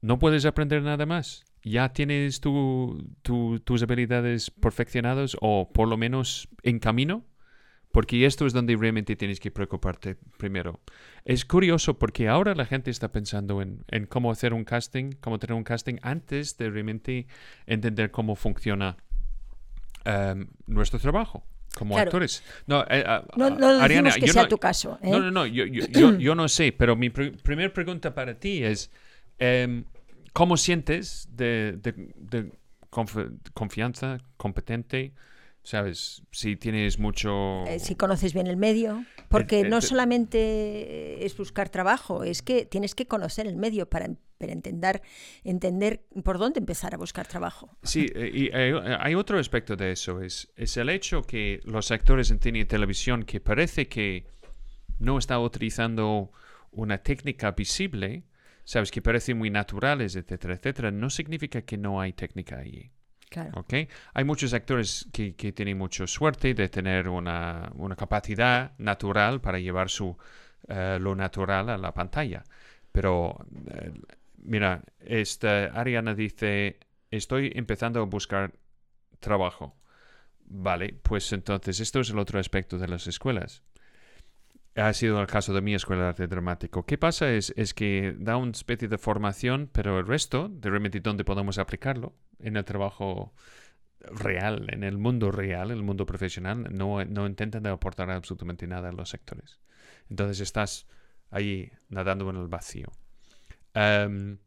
[0.00, 1.44] no puedes aprender nada más.
[1.62, 7.24] Ya tienes tus habilidades perfeccionadas o por lo menos en camino.
[7.90, 10.80] Porque esto es donde realmente tienes que preocuparte primero.
[11.24, 15.54] Es curioso porque ahora la gente está pensando en, cómo hacer un casting, cómo tener
[15.56, 17.26] un casting antes de realmente
[17.66, 18.98] entender cómo funciona
[20.04, 21.44] em, nuestro trabajo
[21.74, 22.42] como actores.
[22.66, 23.04] No, eh,
[23.36, 24.98] no, no que sea tu caso.
[25.02, 25.10] ¿eh?
[25.10, 28.90] No, no, no, yo, yo, yo, no sé, pero mi primera pregunta para ti es,
[29.38, 29.84] Em,
[30.32, 31.80] ¿Cómo sientes de,
[32.90, 35.12] confianza, competente?
[35.64, 36.22] ¿Sabes?
[36.30, 37.64] Si tienes mucho...
[37.66, 42.94] Eh, si conoces bien el medio, porque no solamente es buscar trabajo, es que tienes
[42.94, 44.06] que conocer el medio para,
[44.38, 45.02] entender,
[45.44, 47.76] entender por dónde empezar a buscar trabajo.
[47.82, 51.90] Sí, eh, y eh, hay, otro aspecto de eso, es, es el hecho que los
[51.90, 54.24] actores en cine y televisión que parece que
[54.98, 56.30] no están utilizando
[56.70, 58.22] una técnica visible,
[58.68, 62.90] sabes, que parecen muy naturales, etcétera, etcétera, no significa que no hay técnica allí.
[63.30, 63.60] Claro.
[63.60, 63.88] ¿okay?
[64.12, 70.14] Hay muchos actores que, tienen mucha suerte de tener una, capacidad natural para llevar su,
[70.68, 72.44] eh, lo natural a la pantalla.
[72.92, 73.38] Pero,
[73.70, 73.92] eh,
[74.36, 76.78] mira, esta Ariana dice,
[77.10, 78.52] estoy empezando a buscar
[79.18, 79.78] trabajo.
[80.44, 83.62] Vale, pues entonces esto es el otro aspecto de las escuelas
[84.78, 86.84] ha sido el caso de mi escuela de arte dramático.
[86.84, 87.30] ¿Qué pasa?
[87.30, 91.58] Es, es que da una especie de formación, pero el resto, de realmente dónde podemos
[91.58, 93.32] aplicarlo en el trabajo
[94.00, 98.88] real, en el mundo real, en el mundo profesional, no, no intentan aportar absolutamente nada
[98.88, 99.58] a los sectores.
[100.08, 100.86] Entonces estás
[101.30, 102.86] ahí nadando en el vacío.
[103.74, 104.38] Em,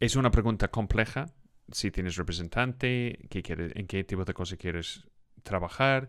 [0.00, 1.26] es una pregunta compleja.
[1.70, 5.06] Si tienes representante, ¿qué quieres, en qué tipo de cosas quieres
[5.42, 6.08] trabajar,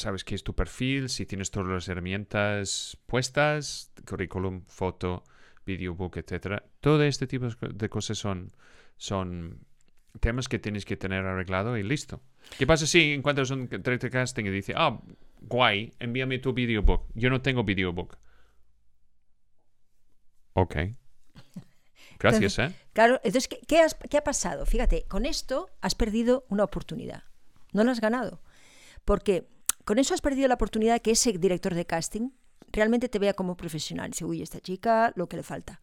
[0.00, 5.24] sabes qué es tu perfil, si tienes todas las herramientas puestas, currículum, foto,
[5.64, 6.64] videobook, etcétera.
[6.80, 8.52] Todo este tipo de cosas son,
[8.96, 9.60] son
[10.18, 12.20] temas que tienes que tener arreglado y listo.
[12.58, 15.00] ¿Qué pasa si encuentras un director casting y dice, ah,
[15.42, 17.06] guay, envíame tu videobook?
[17.14, 18.18] Yo no tengo videobook.
[20.54, 20.76] Ok.
[22.18, 22.74] Gracias, ¿eh?
[22.92, 24.66] Claro, entonces, ¿qué, ¿qué ha pasado?
[24.66, 27.24] Fíjate, con esto has perdido una oportunidad.
[27.72, 28.42] No la has ganado.
[29.04, 29.48] Porque
[29.90, 32.30] con eso has perdido la oportunidad que ese director de casting
[32.70, 34.12] realmente te vea como profesional.
[34.12, 35.82] Dice, uy, esta chica, lo que le falta.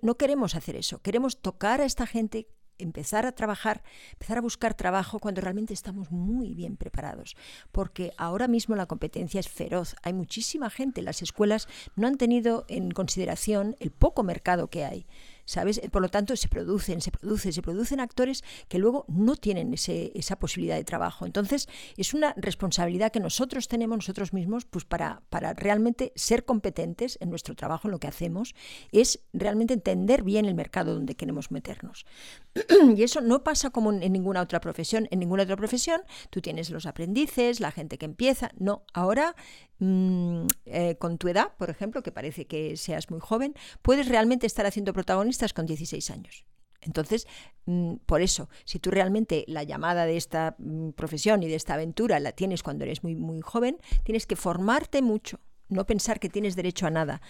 [0.00, 1.02] No queremos hacer eso.
[1.02, 2.46] Queremos tocar a esta gente
[2.78, 3.82] empezar a trabajar,
[4.12, 7.34] empezar a buscar trabajo cuando realmente estamos muy bien preparados,
[7.72, 9.96] porque ahora mismo la competencia es feroz.
[10.04, 11.66] Hay muchísima gente, las escuelas
[11.96, 15.04] no han tenido en consideración el poco mercado que hay.
[15.44, 15.80] ¿Sabes?
[15.90, 20.12] Por lo tanto, se producen, se producen, se producen actores que luego no tienen ese,
[20.14, 21.26] esa posibilidad de trabajo.
[21.26, 27.18] Entonces, es una responsabilidad que nosotros tenemos nosotros mismos pues para, para realmente ser competentes
[27.20, 28.54] en nuestro trabajo, en lo que hacemos,
[28.90, 32.06] es realmente entender bien el mercado donde queremos meternos.
[32.96, 35.08] y eso no pasa como en ninguna otra profesión.
[35.10, 38.50] En ninguna otra profesión tú tienes los aprendices, la gente que empieza.
[38.58, 39.34] No, ahora
[39.78, 44.46] mm, eh, con tu edad, por ejemplo, que parece que seas muy joven, puedes realmente
[44.46, 44.92] estar haciendo
[45.32, 46.44] protagonistas con 16 años.
[46.80, 47.26] Entonces,
[47.66, 51.74] mm, por eso, si tú realmente la llamada de esta mm, profesión y de esta
[51.74, 56.28] aventura la tienes cuando eres muy, muy joven, tienes que formarte mucho, no pensar que
[56.28, 57.20] tienes derecho a nada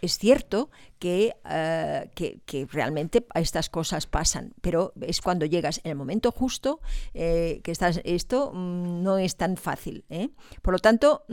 [0.00, 0.70] es cierto
[1.00, 6.80] eh, que, que, realmente estas cosas pasan, pero es cuando llegas en el momento justo
[7.12, 10.04] eh, que estás, esto mm, no es tan fácil.
[10.08, 10.30] ¿eh?
[10.62, 11.24] Por lo tanto,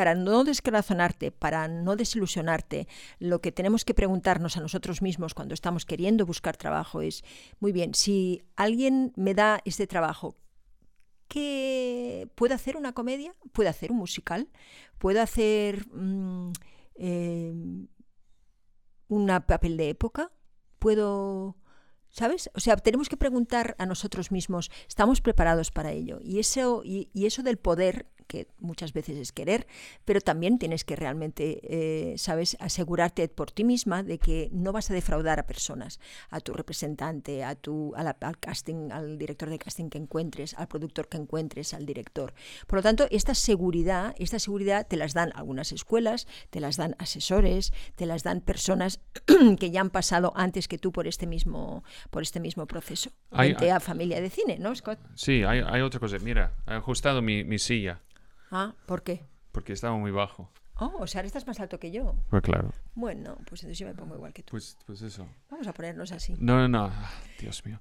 [0.00, 2.88] para no descorazonarte, para no desilusionarte,
[3.18, 7.22] lo que tenemos que preguntarnos a nosotros mismos cuando estamos queriendo buscar trabajo es,
[7.58, 10.38] muy bien, si alguien me da este trabajo,
[11.28, 13.34] ¿qué puedo hacer una comedia?
[13.52, 14.48] ¿Puedo hacer un musical?
[14.96, 15.86] ¿Puedo hacer...
[15.92, 16.52] Mm,
[16.94, 17.52] eh,
[19.08, 20.32] un papel de época?
[20.78, 21.58] ¿Puedo
[22.10, 22.50] ¿Sabes?
[22.54, 26.18] O sea, tenemos que preguntar a nosotros mismos, ¿estamos preparados para ello?
[26.22, 29.66] Y eso, y, eso del poder que muchas veces es querer,
[30.04, 34.88] pero también tienes que realmente, eh, sabes, asegurarte por ti misma de que no vas
[34.90, 35.98] a defraudar a personas,
[36.30, 41.08] a tu representante, a tu, al casting, al director de casting que encuentres, al productor
[41.08, 42.32] que encuentres, al director.
[42.68, 46.94] Por lo tanto, esta seguridad, esta seguridad te las dan algunas escuelas, te las dan
[46.98, 49.00] asesores, te las dan personas
[49.58, 53.10] que ya han pasado antes que tú por este mismo, por este mismo proceso.
[53.32, 55.00] Hay, a familia de cine, ¿no, Scott?
[55.16, 56.16] Sí, hay, hay otra cosa.
[56.20, 58.00] Mira, he ajustado mi, mi silla.
[58.50, 59.24] Ah, ¿por qué?
[59.52, 60.50] Porque estaba muy bajo.
[60.76, 62.16] Oh, o sea, estás más alto que yo.
[62.30, 62.72] Pues claro.
[62.94, 64.52] Bueno, pues entonces yo me pongo igual que tú.
[64.52, 65.28] Pues, pues eso.
[65.50, 66.34] Vamos a ponernos así.
[66.38, 66.90] No, no, no.
[67.38, 67.80] Dios mío.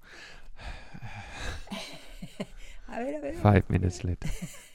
[2.88, 3.36] a ver, a ver.
[3.36, 4.30] Five minutes later.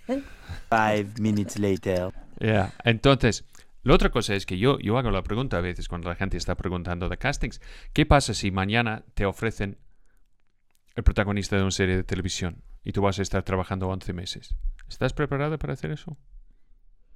[0.71, 2.13] Five minutes later.
[2.41, 2.73] Yeah.
[2.83, 3.45] Entonces,
[3.83, 6.39] la otra cosa es que yo, yo hago la pregunta a veces cuando la gente
[6.39, 7.61] está preguntando de castings.
[7.93, 9.77] ¿Qué pasa si mañana te ofrecen
[10.95, 14.57] el protagonista de una serie de televisión y tú vas a estar trabajando 11 meses?
[14.89, 16.17] ¿Estás preparado para hacer eso?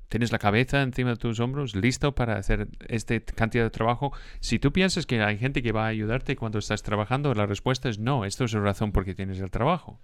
[0.09, 4.12] ¿Tienes la cabeza encima de tus hombros listo para hacer esta cantidad de trabajo?
[4.41, 7.91] Si tú piensas que hay gente que va a ayudarte cuando estás trabajando, la respuesta
[7.91, 8.25] es no.
[8.25, 10.01] Esto es la razón por qué tienes el trabajo.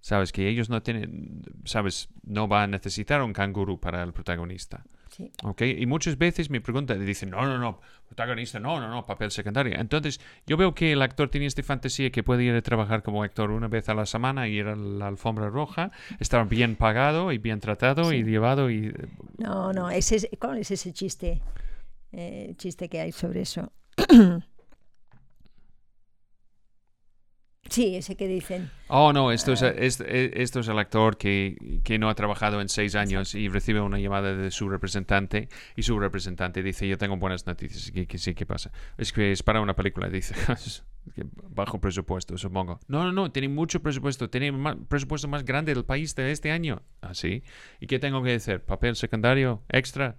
[0.00, 4.84] Sabes que ellos no tienen, sabes, no va a necesitar un canguro para el protagonista.
[5.58, 9.78] Y muchas veces me preguntan, dicen, no, no, no, protagonista, no, no, no, papel secundario.
[9.78, 13.22] Entonces, yo veo que el actor tiene esta fantasía que puede ir a trabajar como
[13.22, 17.38] actor una vez a la semana, ir a la alfombra roja, estar bien pagado y
[17.38, 18.70] bien tratado y llevado.
[18.70, 18.92] y
[19.38, 21.40] No, no, ese ¿cuál es ese chiste?
[22.12, 23.72] Eh, chiste que hay sobre eso.
[27.70, 28.68] Sí, ese que dicen.
[28.88, 29.68] Oh, no, esto es, ah.
[29.68, 33.80] e, esto es el actor que, que, no ha trabajado en seis años y recibe
[33.80, 37.92] una llamada de su representante y su representante dice, yo tengo buenas noticias.
[37.92, 38.72] ¿Qué, sí, ¿qué pasa?
[38.98, 40.10] Es que es para una película.
[40.10, 40.34] Dice,
[41.48, 42.80] bajo presupuesto, supongo.
[42.88, 44.28] No, no, no, tiene mucho presupuesto.
[44.28, 46.82] Tiene más, presupuesto más grande del país de este año.
[47.02, 47.44] ¿Ah, sí?
[47.78, 48.64] ¿Y qué tengo que hacer?
[48.64, 49.62] ¿Papel secundario?
[49.68, 50.16] ¿Extra?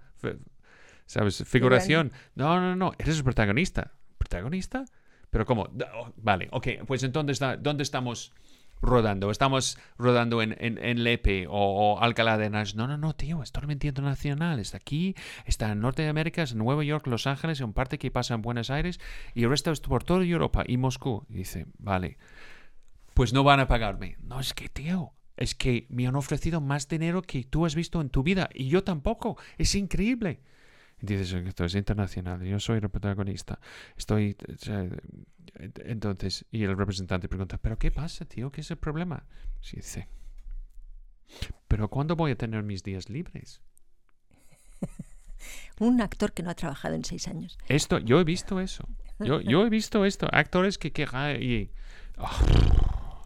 [1.04, 1.44] ¿Sabes?
[1.46, 2.12] ¿Figuración?
[2.34, 3.92] No, no, no, eres el protagonista.
[4.16, 4.86] ¿Protagonista?
[5.32, 5.62] Pero ¿cómo?
[5.94, 8.34] Oh, vale, ok, pues entonces, ¿dónde estamos
[8.82, 9.30] rodando?
[9.30, 12.74] ¿Estamos rodando en, Lepe o, Alcalá de Henares?
[12.74, 14.58] No, no, no, tío, es totalmente internacional.
[14.58, 15.14] Está aquí,
[15.46, 19.00] está en Norteamérica, en Nueva York, Los Ángeles, en parte que pasa en Buenos Aires
[19.34, 21.24] y el resto es por toda Europa y Moscú.
[21.30, 22.18] Dice, vale,
[23.14, 24.18] pues no van a pagarme.
[24.22, 28.02] No, es que, tío, es que me han ofrecido más dinero que tú has visto
[28.02, 29.38] en tu vida y yo tampoco.
[29.56, 30.42] Es increíble.
[31.02, 33.58] Dices, esto es internacional, yo soy el protagonista.
[33.96, 34.36] Estoy.
[35.56, 38.52] Entonces, y el representante pregunta, ¿pero qué pasa, tío?
[38.52, 39.26] ¿Qué es el problema?
[39.60, 40.06] Sí, dice.
[41.66, 43.60] Pero ¿cuándo voy a tener mis días libres?
[45.80, 47.58] Un actor que no ha trabajado en seis años.
[47.66, 48.88] Esto, yo he visto eso.
[49.18, 50.28] Yo, yo he visto esto.
[50.30, 51.70] Actores que quejan y...
[52.16, 53.24] ah,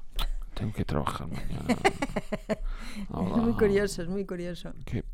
[0.54, 1.66] tengo que trabajar mañana.
[2.96, 4.72] Es muy curioso, es muy curioso.
[4.86, 5.04] Qué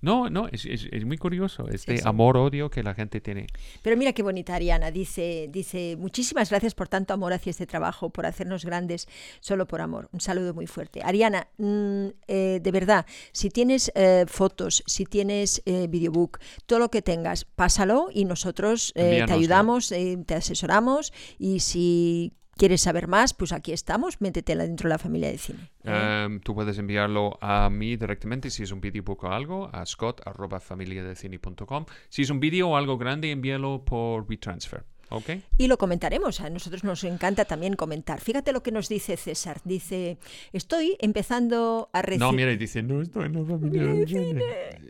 [0.00, 2.02] No, no, es, es- es muy curioso este sí.
[2.06, 3.46] amor-odio que la gente tiene.
[3.82, 8.10] Pero mira qué bonita Ariana, dice, dice, muchísimas gracias por tanto amor hacia este trabajo,
[8.10, 9.06] por hacernos grandes
[9.40, 10.08] solo por amor.
[10.12, 11.02] Un saludo muy fuerte.
[11.04, 16.90] Ariana, mm, eh, de verdad, si tienes eh, fotos, si tienes eh, videobook, todo lo
[16.90, 22.32] que tengas, pásalo y nosotros eh, te ayudamos, te asesoramos y si
[22.62, 25.68] quieres saber más, pues aquí estamos, métetela dentro de la familia de cine.
[25.82, 31.86] Em, tú puedes enviarlo a mí directamente si es un videobook o algo, a scott.familiadecine.com.
[32.08, 34.84] Si es un vídeo o algo grande, envíalo por WeTransfer.
[35.08, 35.30] ¿Ok?
[35.58, 36.40] Y lo comentaremos.
[36.40, 38.20] A nosotros nos encanta también comentar.
[38.20, 39.60] Fíjate lo que nos dice César.
[39.64, 40.18] Dice,
[40.52, 42.20] estoy empezando a recibir...
[42.20, 44.40] No, mira, y dice, no estoy en la familia de cine.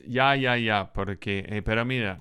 [0.06, 2.20] Ya, ya, ya, porque, eh, pero mira,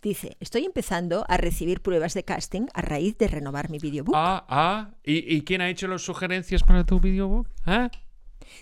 [0.00, 4.14] Dice, estoy empezando a recibir pruebas de casting a raíz de renovar mi videobook.
[4.16, 7.48] ah, ah, ¿y, y quién ha hecho las sugerencias para tu videobook?
[7.66, 7.90] ¿Ah?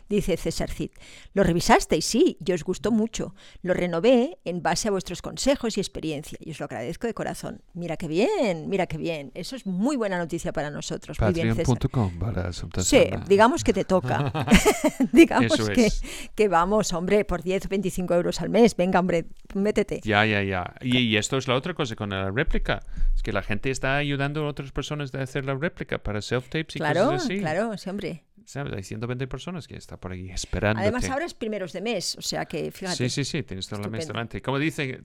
[0.09, 0.91] Dice César Cid,
[1.35, 3.35] lo revisasteis, sí, y os gustó mucho.
[3.63, 7.63] Lo renové en base a vuestros consejos y experiencia, y os lo agradezco de corazón.
[7.75, 9.33] Mira qué bien, mira qué bien.
[9.35, 11.21] Eso es muy buena noticia para nosotros.
[11.21, 11.79] Muy bien, César.
[11.79, 14.33] Patreon.com para Sí, digamos que te toca.
[15.13, 16.03] digamos Eso que, es.
[16.35, 18.77] que vamos, hombre, por 10 o 25 euros al mes.
[18.77, 20.01] Venga, hombre, métete.
[20.05, 20.75] Ya, ya, ya.
[20.81, 22.81] Y, y esto es la otra cosa con la réplica.
[23.15, 26.77] Es que la gente está ayudando a otras personas a hacer la réplica para self-tapes
[26.77, 27.39] y Claro, cosas así.
[27.39, 28.25] claro, sí, hombre.
[28.47, 28.73] ¿Sabes?
[28.73, 30.81] Hay 120 personas que están por ahí esperando.
[30.81, 32.97] Además, ahora es primeros de mes, o sea que fíjate.
[32.97, 34.41] Sí, sí, sí, tienes todo el mes delante.
[34.41, 35.03] Como dice,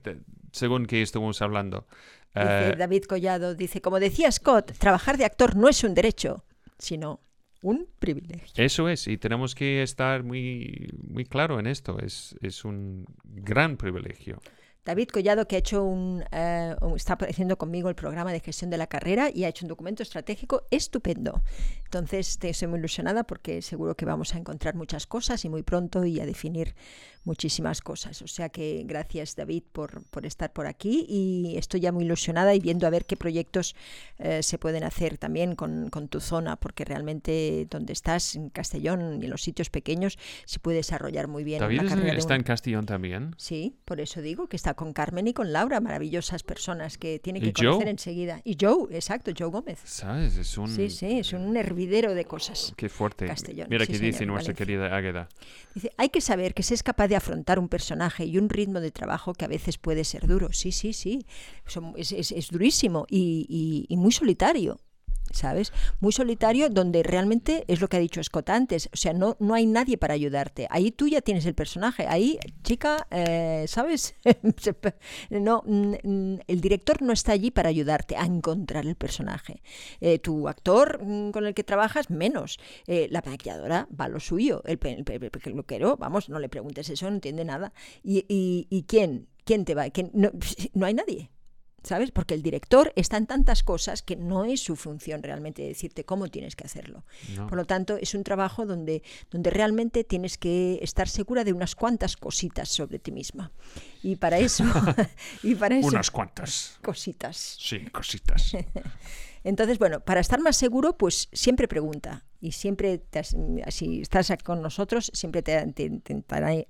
[0.52, 1.86] según que estuvimos hablando,
[2.34, 6.44] Dice eh, David Collado, dice, como decía Scott, trabajar de actor no es un derecho,
[6.78, 7.20] sino
[7.60, 8.64] un privilegio.
[8.64, 11.98] eso es, y tenemos que estar muy, muy claro en esto.
[11.98, 14.40] Es, es un gran privilegio.
[14.84, 18.68] David Collado, que ha hecho un, eh, un- está haciendo conmigo el programa de gestión
[18.68, 21.42] de la carrera y ha hecho un documento estratégico estupendo.
[21.84, 26.04] Entonces, estoy muy ilusionada porque seguro que vamos a encontrar muchas cosas y muy pronto
[26.04, 26.74] y a definir
[27.24, 28.20] muchísimas cosas.
[28.22, 32.54] O sea que gracias, David, por, por estar por aquí y estoy ya muy ilusionada
[32.54, 33.74] y viendo a ver qué proyectos
[34.18, 39.20] eh, se pueden hacer también con, con tu zona, porque realmente donde estás, en Castellón
[39.20, 42.42] y en los sitios pequeños, se puede desarrollar muy bien David es- está un- en
[42.44, 43.34] Castellón también.
[43.38, 47.40] Sí, por eso digo que está con Carmen y con Laura, maravillosas personas que tiene
[47.40, 47.66] que ¿Y Joe?
[47.68, 48.40] conocer enseguida.
[48.44, 49.78] Y Joe, exacto, Joe Gómez.
[49.84, 50.36] ¿Sabes?
[50.36, 50.68] Es un...
[50.68, 52.72] Sí, sí, es un hervidero de cosas.
[52.76, 53.26] Qué fuerte.
[53.26, 54.54] Castellón, Mira sí, señor, dice nuestra Valencia.
[54.54, 55.28] querida Águeda.
[55.74, 58.80] Dice, hay que saber que se es capaz de afrontar un personaje y un ritmo
[58.80, 60.52] de trabajo que a veces puede ser duro.
[60.52, 61.26] Sí, sí, sí.
[61.96, 64.80] Es, durísimo y muy solitario.
[65.32, 65.72] ¿Sabes?
[66.00, 68.88] Muy solitario donde realmente es lo que ha dicho Scott antes.
[68.92, 70.66] O sea, no, no hay nadie para ayudarte.
[70.70, 72.06] Ahí tú ya tienes el personaje.
[72.06, 74.14] Ahí, chica, eh, ¿sabes?
[75.30, 79.62] No, el director no está allí para ayudarte a encontrar el personaje.
[80.00, 82.58] Eh, tu actor mm, con el que trabajas, menos.
[82.86, 84.62] Eh, la maquilladora va a lo suyo.
[84.66, 87.72] El, pe- el pe- el peluquero, vamos, no le preguntes eso, no entiende nada.
[88.02, 89.28] ¿Y, y- quién?
[89.44, 89.86] ¿Quién te va?
[90.12, 90.30] No,
[90.74, 91.30] no hay nadie.
[91.82, 92.10] ¿Sabes?
[92.12, 96.28] Porque el director está en tantas cosas que no es su función realmente decirte cómo
[96.28, 97.04] tienes que hacerlo.
[97.34, 97.48] No.
[97.48, 101.74] Por lo tanto, es un trabajo donde, donde realmente tienes que estar segura de unas
[101.74, 103.50] cuantas cositas sobre ti misma.
[104.02, 104.64] Y para eso,
[105.42, 106.78] y para eso Unas cuantas.
[106.82, 107.56] cositas.
[107.58, 108.52] Sí, cositas.
[109.44, 112.24] Entonces, bueno, para estar más seguro, pues siempre pregunta.
[112.40, 116.66] Y siempre, te si estás con nosotros, siempre te, te intentará-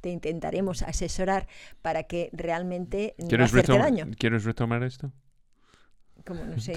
[0.00, 1.46] te intentaremos asesorar
[1.82, 4.06] para que realmente no ¿Quieres, hacerte daño.
[4.18, 5.12] ¿Quieres retomar esto?
[6.26, 6.72] Como no sé,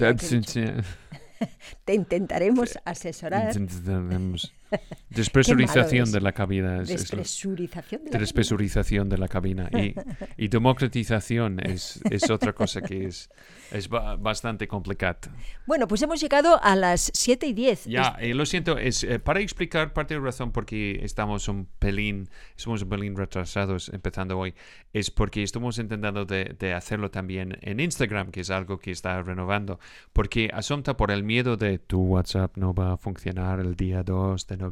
[1.84, 3.54] te intentaremos asesorar.
[3.56, 4.52] Intentaremos.
[5.10, 6.12] Despresurización es.
[6.12, 6.82] de la cabina.
[6.82, 9.68] es- es lo- Despresurización de la Despresurización de la cabina.
[9.72, 9.94] Y,
[10.36, 13.30] y democratización es, es otra cosa que es,
[13.72, 15.18] es ba- bastante complicada.
[15.66, 17.84] Bueno, pues hemos llegado a las 7 y 10.
[17.86, 21.48] Ya, eh, lo siento, es eh, para explicar parte de la razón por qué estamos
[21.48, 24.54] un pelín, somos un pelín retrasados empezando hoy,
[24.92, 29.22] es porque estamos intentando de, de hacerlo también en Instagram, que es algo que está
[29.22, 29.78] renovando,
[30.12, 34.46] porque asunta por el miedo de tu WhatsApp no va a funcionar el día 2
[34.46, 34.63] de noviembre,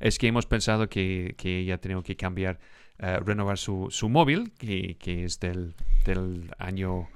[0.00, 2.58] es que hemos pensado que, que ya tenemos que cambiar,
[2.98, 7.08] eh, renovar su, su móvil, que, que es del, del año...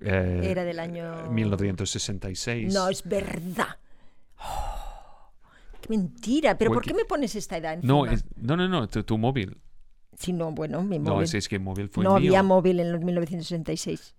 [0.00, 1.30] eh, Era del año...
[1.30, 2.72] 1966.
[2.74, 3.76] No, es verdad.
[4.38, 5.30] Oh,
[5.80, 6.58] ¡Qué mentira!
[6.58, 7.92] ¿Pero por Porque- qué me pones esta edad encima?
[7.92, 9.56] No, es- no, no, no, tu, tu móvil.
[10.18, 11.24] Si no, bueno, mi No, móvil.
[11.24, 12.30] es, es que el móvil fue no mío.
[12.30, 14.14] había móvil en los 1966.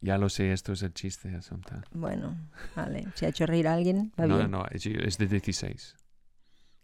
[0.00, 1.82] Ya lo sé, esto es el chiste, Asunta.
[1.92, 2.36] Bueno,
[2.74, 3.06] vale.
[3.14, 4.50] Si ha hecho reír a alguien, va No, no, bien.
[4.50, 5.96] no, es de 16.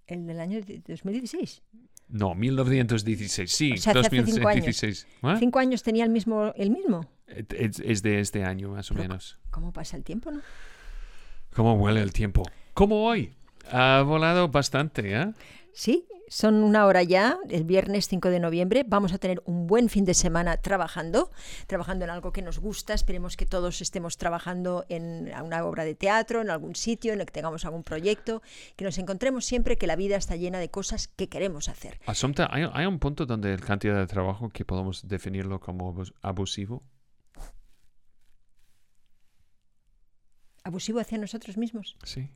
[0.06, 1.62] El del año de- 2016.
[2.08, 4.64] No, 1916, sí, O sea, hace cinco años.
[4.66, 5.06] 2016.
[5.22, 5.36] ¿Ah?
[5.38, 7.08] ¿Cinco años tenía el mismo, el mismo?
[7.26, 9.38] Es, es de este año, más o Pero- menos.
[9.50, 10.40] ¿Cómo pasa el tiempo, no?
[11.54, 12.42] ¿Cómo huele el tiempo?
[12.74, 13.32] Como hoy.
[13.70, 15.32] Ha volado bastante, ¿eh?
[15.72, 16.04] Sí,
[16.34, 18.84] son una hora ya, el viernes 5 de noviembre.
[18.88, 21.30] Vamos a tener un buen fin de semana trabajando,
[21.66, 22.94] trabajando en algo que nos gusta.
[22.94, 27.26] Esperemos que todos estemos trabajando en una obra de teatro, en algún sitio, en el
[27.26, 28.40] que tengamos algún proyecto,
[28.76, 32.00] que nos encontremos siempre que la vida está llena de cosas que queremos hacer.
[32.06, 36.14] Asunta, ¿hay, hay un punto donde la cantidad de trabajo que podemos definirlo como abus-
[36.22, 36.82] abusivo?
[40.64, 41.96] ¿Abusivo hacia nosotros mismos?
[42.04, 42.30] Sí.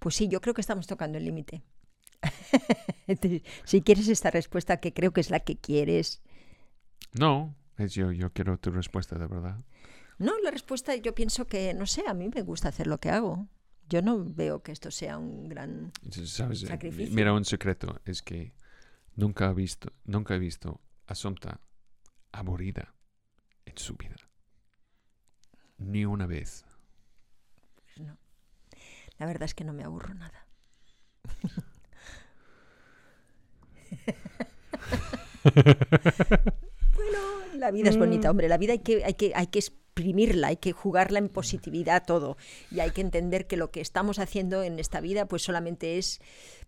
[0.00, 1.62] Pues sí, yo creo que estamos tocando el límite.
[3.64, 6.22] Si quieres esta respuesta, que creo que es la que quieres,
[7.12, 9.56] No, es yo, yo quiero tu respuesta, de verdad.
[10.18, 13.08] No, la respuesta yo pienso que, no sé, a mí me gusta hacer lo que
[13.10, 13.48] hago.
[13.88, 15.92] Yo no veo que esto sea un gran...
[16.10, 16.60] ¿Sabes?
[16.60, 17.14] Sacrificio.
[17.14, 18.52] Mira, un secreto es que
[19.14, 21.60] nunca he visto, nunca he visto a Asunta
[22.32, 22.94] aburrida
[23.64, 24.16] en su vida.
[25.78, 26.66] Ni una vez.
[27.76, 28.18] pues no.
[29.18, 30.46] La verdad es que no me aburro nada.
[36.94, 37.18] bueno,
[37.54, 38.48] la vida es bonita, hombre.
[38.48, 42.36] La vida hay que, hay que, hay que exprimirla, hay que jugarla en positividad todo.
[42.70, 46.20] Y hay que entender que lo que estamos haciendo en esta vida, pues solamente es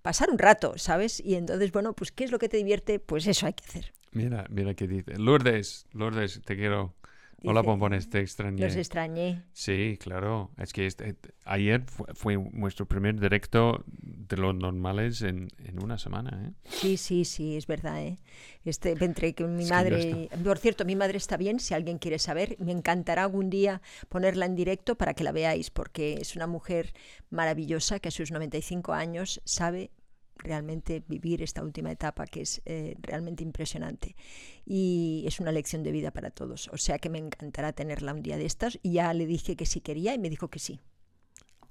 [0.03, 1.21] pasar un rato, ¿sabes?
[1.21, 2.99] Y entonces, bueno, pues ¿qué es lo que te divierte?
[2.99, 3.93] Pues eso hay que hacer.
[4.13, 5.17] Mira, mira qué dice.
[5.17, 6.95] Lourdes, Lourdes, te quiero.
[7.43, 8.63] Hola, Dice, bombones, te extrañé.
[8.63, 9.45] Los extrañé.
[9.53, 10.51] Sí, claro.
[10.59, 13.83] Es que este- ayer fue, fue nuestro primer directo
[14.31, 16.53] de los normales en, en una semana, ¿eh?
[16.65, 18.01] Sí, sí, sí, es verdad.
[18.01, 18.19] ¿eh?
[18.65, 21.99] Este, entre que mi Es que madre, por cierto, mi madre está bien, si alguien
[21.99, 26.37] quiere saber, me encantará algún día ponerla en directo para que la veáis, porque es
[26.37, 26.95] una mujer
[27.29, 29.91] maravillosa que a sus 95 años sabe
[30.37, 34.17] realmente vivir esta última etapa que es eh, realmente impresionante
[34.65, 36.69] y es una lección de vida para todos.
[36.73, 39.67] O sea que me encantará tenerla un día de estas y ya le dije que
[39.67, 40.81] sí quería y me dijo que sí.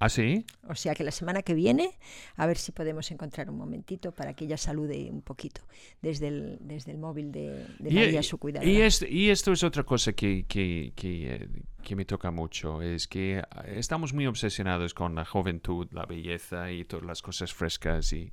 [0.02, 0.46] ¿Ah, sí?
[0.70, 1.92] O sea que la semana que viene,
[2.38, 5.62] a ver si podemos encontrar un momentito para que ella salude un poquito
[6.02, 8.72] desde el, desde el móvil de, de María, su cuidadora.
[8.72, 11.48] y, es- y esto es otra cosa que, que, que, eh,
[11.84, 13.44] que me toca mucho, es que eh,
[13.76, 18.32] estamos muy obsesionados con la juventud, la belleza y todas las cosas frescas y,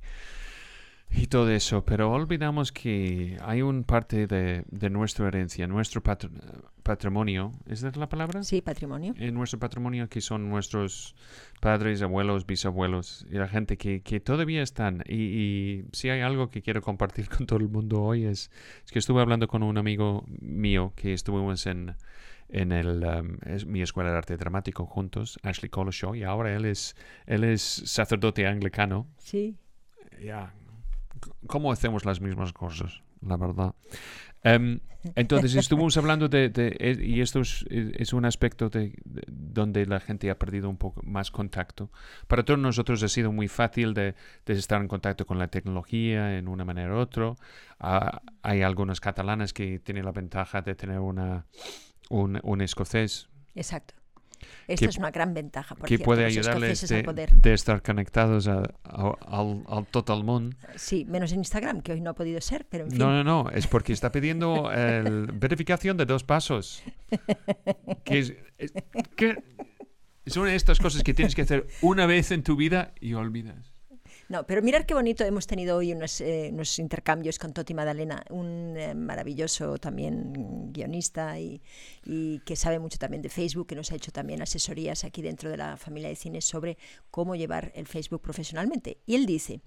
[1.09, 6.29] y todo eso, pero olvidamos que hay un parte de, de nuestra herencia, nuestro patr-
[6.83, 8.43] patrimonio, ¿es esa la palabra?
[8.43, 9.13] Sí, patrimonio.
[9.17, 11.15] en nuestro patrimonio que son nuestros
[11.59, 15.03] padres, abuelos, bisabuelos y la gente que, que todavía están.
[15.07, 18.51] Y, y si hay algo que quiero compartir con todo el mundo hoy es,
[18.85, 21.95] es que estuve hablando con un amigo mío que estuvimos en,
[22.49, 26.65] en el, um, es mi escuela de arte dramático juntos, Ashley Coloshaw, y ahora él
[26.65, 26.95] es,
[27.25, 29.07] él es sacerdote anglicano.
[29.17, 29.55] Sí.
[30.23, 30.53] Ya,
[31.47, 33.01] ¿cómo hacemos las mismas cosas?
[33.21, 33.73] La verdad.
[34.43, 34.79] Em,
[35.15, 39.23] entonces estuvimos hablando de, de- eh, y esto es, es- es un aspecto de, de-
[39.27, 41.89] donde la gente ha perdido un poco más contacto.
[42.27, 44.15] Para todos nosotros ha sido muy fácil de,
[44.45, 47.33] estar en contacto con la tecnología en una manera u otra.
[47.79, 51.45] Ah, hay algunos catalanes que tienen la ventaja de tener una,
[52.09, 53.95] un, un escocés Exacto.
[54.67, 57.31] Esta Que- es una gran ventaja, por que cierto, puede ayudarles de, poder.
[57.31, 60.55] de estar conectados a- a- al, al total mundo.
[60.75, 62.99] Sí, menos en Instagram, que hoy no ha podido ser, pero en fin.
[62.99, 66.83] No, no, no, es porque está pidiendo el verificación de dos pasos.
[68.03, 68.73] Que es, es-
[69.15, 69.43] que
[70.25, 73.73] son estas cosas que tienes que hacer una vez en tu vida y olvidas.
[74.29, 78.25] No, pero mirar qué bonito hemos tenido hoy unos, eh, unos intercambios con Toti Madalena,
[78.29, 81.61] un eh, maravilloso también guionista y,
[82.03, 85.49] y que sabe mucho también de Facebook, que nos ha hecho también asesorías aquí dentro
[85.49, 86.77] de la familia de cine sobre
[87.09, 88.97] cómo llevar el Facebook profesionalmente.
[89.05, 89.61] Y él dice,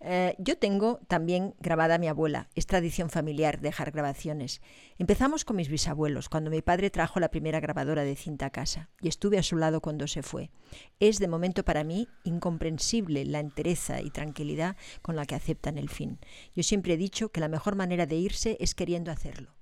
[0.00, 4.60] eh, yo tengo también grabada a mi abuela, es tradición familiar dejar grabaciones.
[4.98, 8.90] Empezamos con mis bisabuelos, cuando mi padre trajo la primera grabadora de cinta a casa
[9.00, 10.50] y estuve a su lado cuando se fue.
[10.98, 15.88] Es de momento para mí incomprensible la entereza y tranquilidad con la que aceptan el
[15.88, 16.18] fin.
[16.54, 19.54] Yo siempre he dicho que la mejor manera de irse es queriendo hacerlo.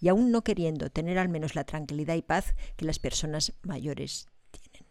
[0.00, 4.26] Y aún no queriendo tener al menos la tranquilidad y paz que las personas mayores
[4.50, 4.86] tienen.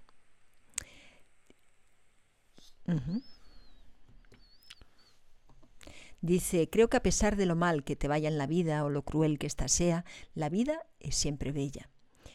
[6.22, 8.90] Dice, creo que a pesar de lo mal que te vaya en la vida o
[8.90, 10.06] lo cruel que ésta sea,
[10.36, 11.90] la vida es siempre bella.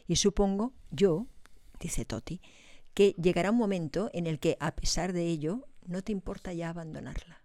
[0.08, 1.26] Y supongo, yo,
[1.78, 2.40] dice Toti,
[2.94, 6.70] que llegará un momento en el que, a pesar de ello, no te importa ya
[6.70, 7.42] abandonarla.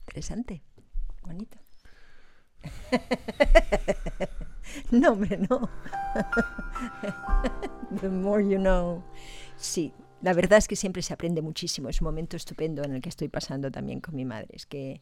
[0.00, 0.62] Interesante,
[1.22, 1.58] bonito.
[4.90, 5.68] no, hombre, no.
[8.00, 9.02] The more you know.
[9.56, 9.92] Sí,
[10.22, 11.88] La verdad es que siempre se aprende muchísimo.
[11.88, 14.48] Es un momento estupendo en el que estoy pasando también con mi madre.
[14.52, 15.00] Es que,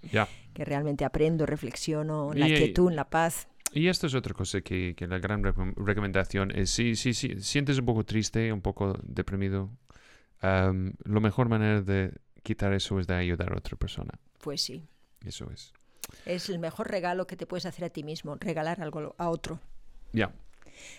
[0.52, 3.48] que realmente aprendo, reflexiono, la Y, eh, quietud, la paz.
[3.72, 7.40] Y esto es otra cosa que, que la gran recom- recomendación es, si, si, si
[7.40, 9.70] sientes un poco triste, un poco deprimido,
[10.40, 12.12] am, la mejor manera de
[12.42, 14.18] quitar eso es de ayudar a otra persona.
[14.40, 14.86] Pues sí.
[15.24, 15.72] Eso es.
[16.24, 19.60] Es el mejor regalo que te puedes hacer a ti mismo, regalar algo a otro.
[20.12, 20.32] Ya.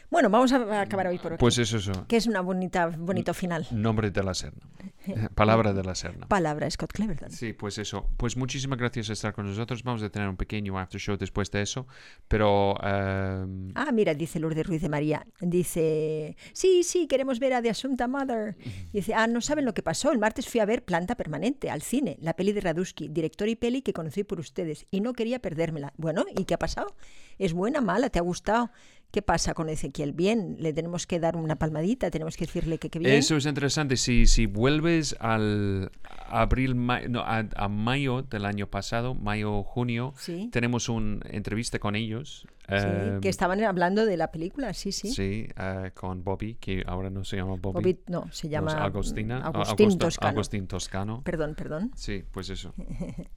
[0.10, 1.40] Bueno, vamos a acabar hoy por aquí.
[1.40, 2.08] Pues eso, eso.
[2.08, 3.68] que es una bonita, bonito final.
[3.72, 4.62] Nombre de la Serna.
[5.36, 6.28] Palabra de la Serna.
[6.28, 7.32] Palabra Scott Cleverton.
[7.32, 8.10] Sí, pues eso.
[8.18, 9.84] Pues muchísimas gracias por estar con nosotros.
[9.84, 11.88] Vamos a tener un pequeño after show después de eso.
[12.28, 15.26] Pero am, Ah, mira, dice Lourdes Ruiz de María.
[15.42, 18.56] Dice, sí, sí, queremos ver a The Assumpta Mother.
[18.94, 20.12] Dice, ah, no saben lo que pasó.
[20.12, 23.56] El martes fui a ver Planta Permanente, al cine, la peli de Raduski, director y
[23.56, 25.94] peli que conocí por ustedes, y no quería perdérmela.
[25.98, 26.96] Bueno, ¿y qué ha pasado?
[27.38, 28.10] ¿Es buena, mala?
[28.10, 28.72] ¿Te ha gustado?
[29.10, 30.12] ¿Qué pasa con Ezequiel?
[30.12, 33.14] Bien, le tenemos que dar una palmadita, tenemos que decirle que qué bien.
[33.14, 33.96] Eso es interesante.
[33.96, 35.92] Si, si vuelves al
[36.30, 40.50] abril, ma- no, a, a mayo del año pasado, mayo, junio, Sí.
[40.52, 42.46] tenemos una entrevista con ellos.
[42.68, 45.10] Sí, em, que estaban hablando de la película, sí, sí.
[45.14, 47.82] sí, eh, con Bobby, que ahora no se llama Bobby.
[47.82, 49.40] Bobby- no, se llama Agostina.
[49.40, 50.30] mm, a- Agustín Augusto- Toscano.
[50.32, 51.22] Agustín Toscano.
[51.24, 51.92] Perdón, perdón.
[51.96, 52.74] Sí, pues eso.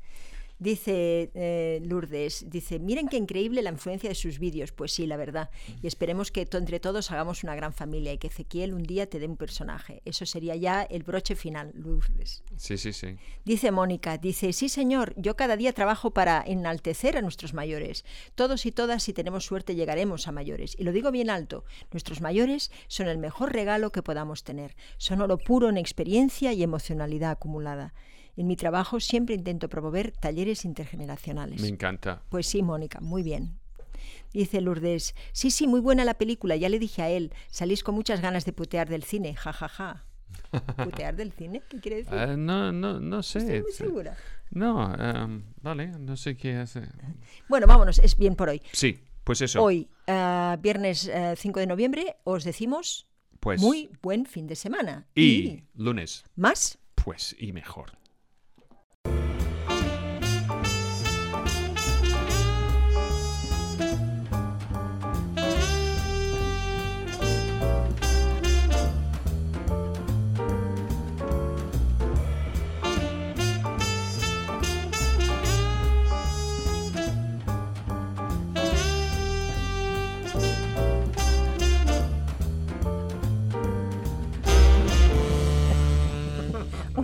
[0.61, 4.73] Dice eh, Lourdes, dice, miren qué increíble la influencia de sus vídeos.
[4.73, 5.49] Pues sí, la verdad.
[5.83, 9.19] Y esperemos que entre todos hagamos una gran familia y que Ezequiel un día te
[9.19, 10.03] dé un personaje.
[10.05, 12.45] Eso sería ya el broche final, Lourdes.
[12.59, 13.17] Sí, sí, sí.
[13.47, 18.05] Dice Mónica, dice, sí señor, yo cada día trabajo para enaltecer a nuestros mayores.
[18.35, 20.77] Todos y todas, si tenemos suerte, llegaremos a mayores.
[20.79, 24.77] Y lo digo bien alto, nuestros mayores son el mejor regalo que podamos tener.
[24.99, 27.95] Son oro puro en experiencia y emocionalidad acumulada.
[28.41, 31.61] En mi trabajo siempre intento promover talleres intergeneracionales.
[31.61, 32.22] Me encanta.
[32.30, 33.59] Pues sí, Mónica, muy bien.
[34.32, 37.95] Dice Lourdes, sí, sí, muy buena la película, ya le dije a él, salís con
[37.95, 40.07] muchas ganas de putear del cine, ja, ja, ja.
[40.84, 41.61] ¿Putear del cine?
[41.68, 42.14] ¿Qué quiere decir?
[42.14, 43.41] Eh, no, no, no sé.
[43.41, 44.16] Estoy muy segura.
[44.49, 46.88] No, em, vale, no sé qué hace.
[47.47, 48.62] Bueno, vámonos, es bien por hoy.
[48.72, 49.62] Sí, pues eso.
[49.62, 53.07] Hoy, ah, viernes eh, 5 de noviembre, os decimos
[53.38, 55.07] pues, muy buen fin de semana.
[55.14, 56.78] y lunes, más.
[56.95, 57.99] pues y mejor.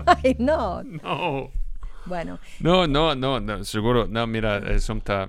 [0.24, 0.82] Ay, no.
[0.82, 1.50] No.
[2.06, 4.06] Bueno, No, no, no, no, seguro.
[4.06, 5.28] No, mira, eh, Assumpta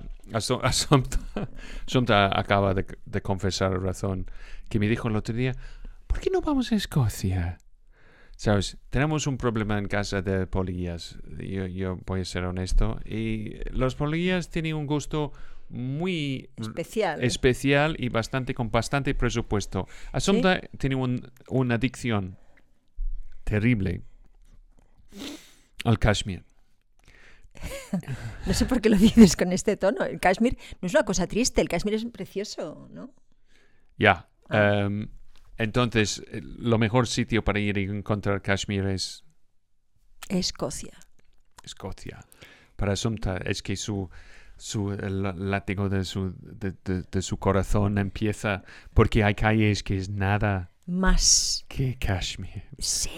[2.40, 4.30] acaba de, de confesar razón
[4.70, 5.54] que me dijo el otro día,
[6.06, 7.58] ¿por qué no vamos a Escocia?
[8.36, 13.56] Sabes, tenemos un problema en casa de polillas, yo, yo voy a ser honesto, y
[13.72, 15.32] los polillas tienen un gusto
[15.70, 17.24] muy especial.
[17.24, 19.88] especial y bastante con bastante presupuesto.
[20.12, 22.38] Assumpta tiene un- una adicción
[23.44, 24.02] terrible
[25.86, 26.44] al cashmere.
[28.46, 30.04] No sé por qué lo dices con este tono.
[30.06, 33.14] El cashmere no es una cosa triste, el cashmere es precioso, ¿no?
[33.98, 34.30] Ya.
[34.50, 34.82] Ah.
[34.86, 35.10] em,
[35.58, 39.24] entonces, eh, lo mejor sitio para ir y encontrar cashmere es
[40.30, 40.94] Escocia.
[41.64, 42.20] Escocia.
[42.76, 44.10] Para Assumpta es que su,
[44.56, 48.64] su el látigo de su, de, de- de su corazón empieza
[48.94, 51.66] porque hay calles que es nada Más.
[51.68, 52.66] que cashmere.
[52.78, 53.10] Sí.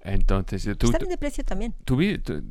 [0.00, 1.74] Entonces, tú, Están de precio también.
[1.84, 2.42] tú tú-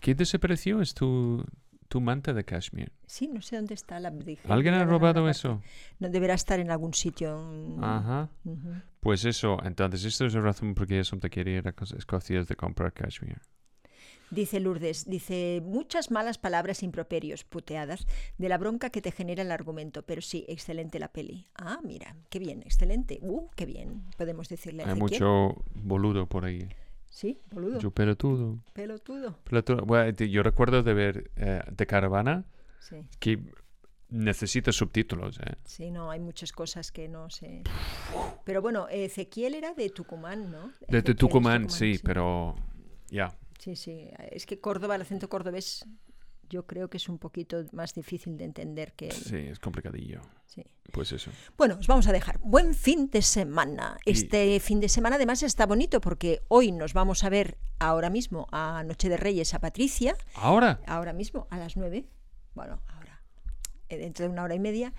[0.00, 0.80] ¿qué desapareció?
[0.82, 1.44] Es tu,
[1.88, 2.92] tu manta de cashmere.
[3.06, 4.10] Sí, no sé dónde está la.
[4.10, 5.62] dije, ¿Alguien ha robado eso?
[5.98, 7.38] No, deberá estar en algún sitio.
[7.38, 8.28] mm, Ajá.
[8.44, 8.74] ujú.
[9.00, 12.48] Pues eso, entonces, esto es la razón por qué Assumpta quiere ir a Escocia es
[12.48, 13.38] de comprar cashmere.
[14.34, 18.06] Dice Lourdes, dice muchas malas palabras improperios, puteadas,
[18.36, 21.46] de la bronca que te genera el argumento, pero sí, excelente la peli.
[21.54, 23.20] Ah, mira, qué bien, excelente.
[23.22, 26.66] Uh, qué bien, podemos decirle Hay mucho boludo por ahí.
[27.08, 28.58] Sí, boludo, Mucho pelotudo.
[28.72, 29.38] pelotudo.
[29.44, 29.84] Pelotudo.
[29.86, 32.44] Bueno, te- yo recuerdo de ver eh, de caravana
[32.80, 33.38] Sí, que
[34.08, 35.38] necesita subtítulos.
[35.38, 35.54] ¿eh?
[35.64, 37.62] sí, no, hay muchas cosas que no sé.
[38.44, 40.66] Pero bueno, Ezequiel era de Tucumán, ¿no?
[40.66, 42.56] De, Ezequiel de es Tucumán, sí, pero
[43.10, 43.32] ya.
[43.58, 45.86] Sí, sí, es que Córdoba, el acento cordobés,
[46.50, 49.06] yo creo que es un poquito más difícil de entender que...
[49.08, 50.20] el- Sí, es complicadillo.
[50.46, 50.62] sí.
[50.92, 51.30] Pues eso.
[51.56, 52.38] Bueno, os vamos a dejar.
[52.40, 53.96] Buen fin de semana.
[54.04, 58.10] Y- Este fin de semana además está bonito porque hoy nos vamos a ver ahora
[58.10, 60.80] mismo a Noche de Reyes a Patricia, Ahora.
[60.86, 62.06] ahora mismo a las 9.
[62.54, 63.22] Bueno, ahora,
[63.88, 64.92] eh, dentro de una hora y media.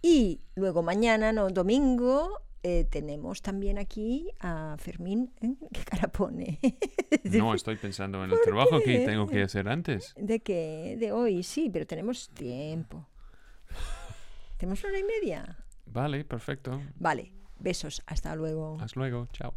[0.00, 5.32] Y luego mañana, no, domingo, eh, tenemos también aquí a Fermín.
[5.40, 5.54] ¿eh?
[5.72, 6.58] ¿Qué cara pone?
[7.24, 10.12] No, estoy pensando en el trabajo que tengo que hacer antes.
[10.16, 10.96] ¿De qué?
[10.98, 13.06] De hoy, sí, pero tenemos tiempo.
[14.58, 15.64] ¿Tenemos una hora y media?
[15.86, 16.82] Vale, perfecto.
[16.96, 18.76] Vale, besos, hasta luego.
[18.80, 19.54] Hasta luego, chao.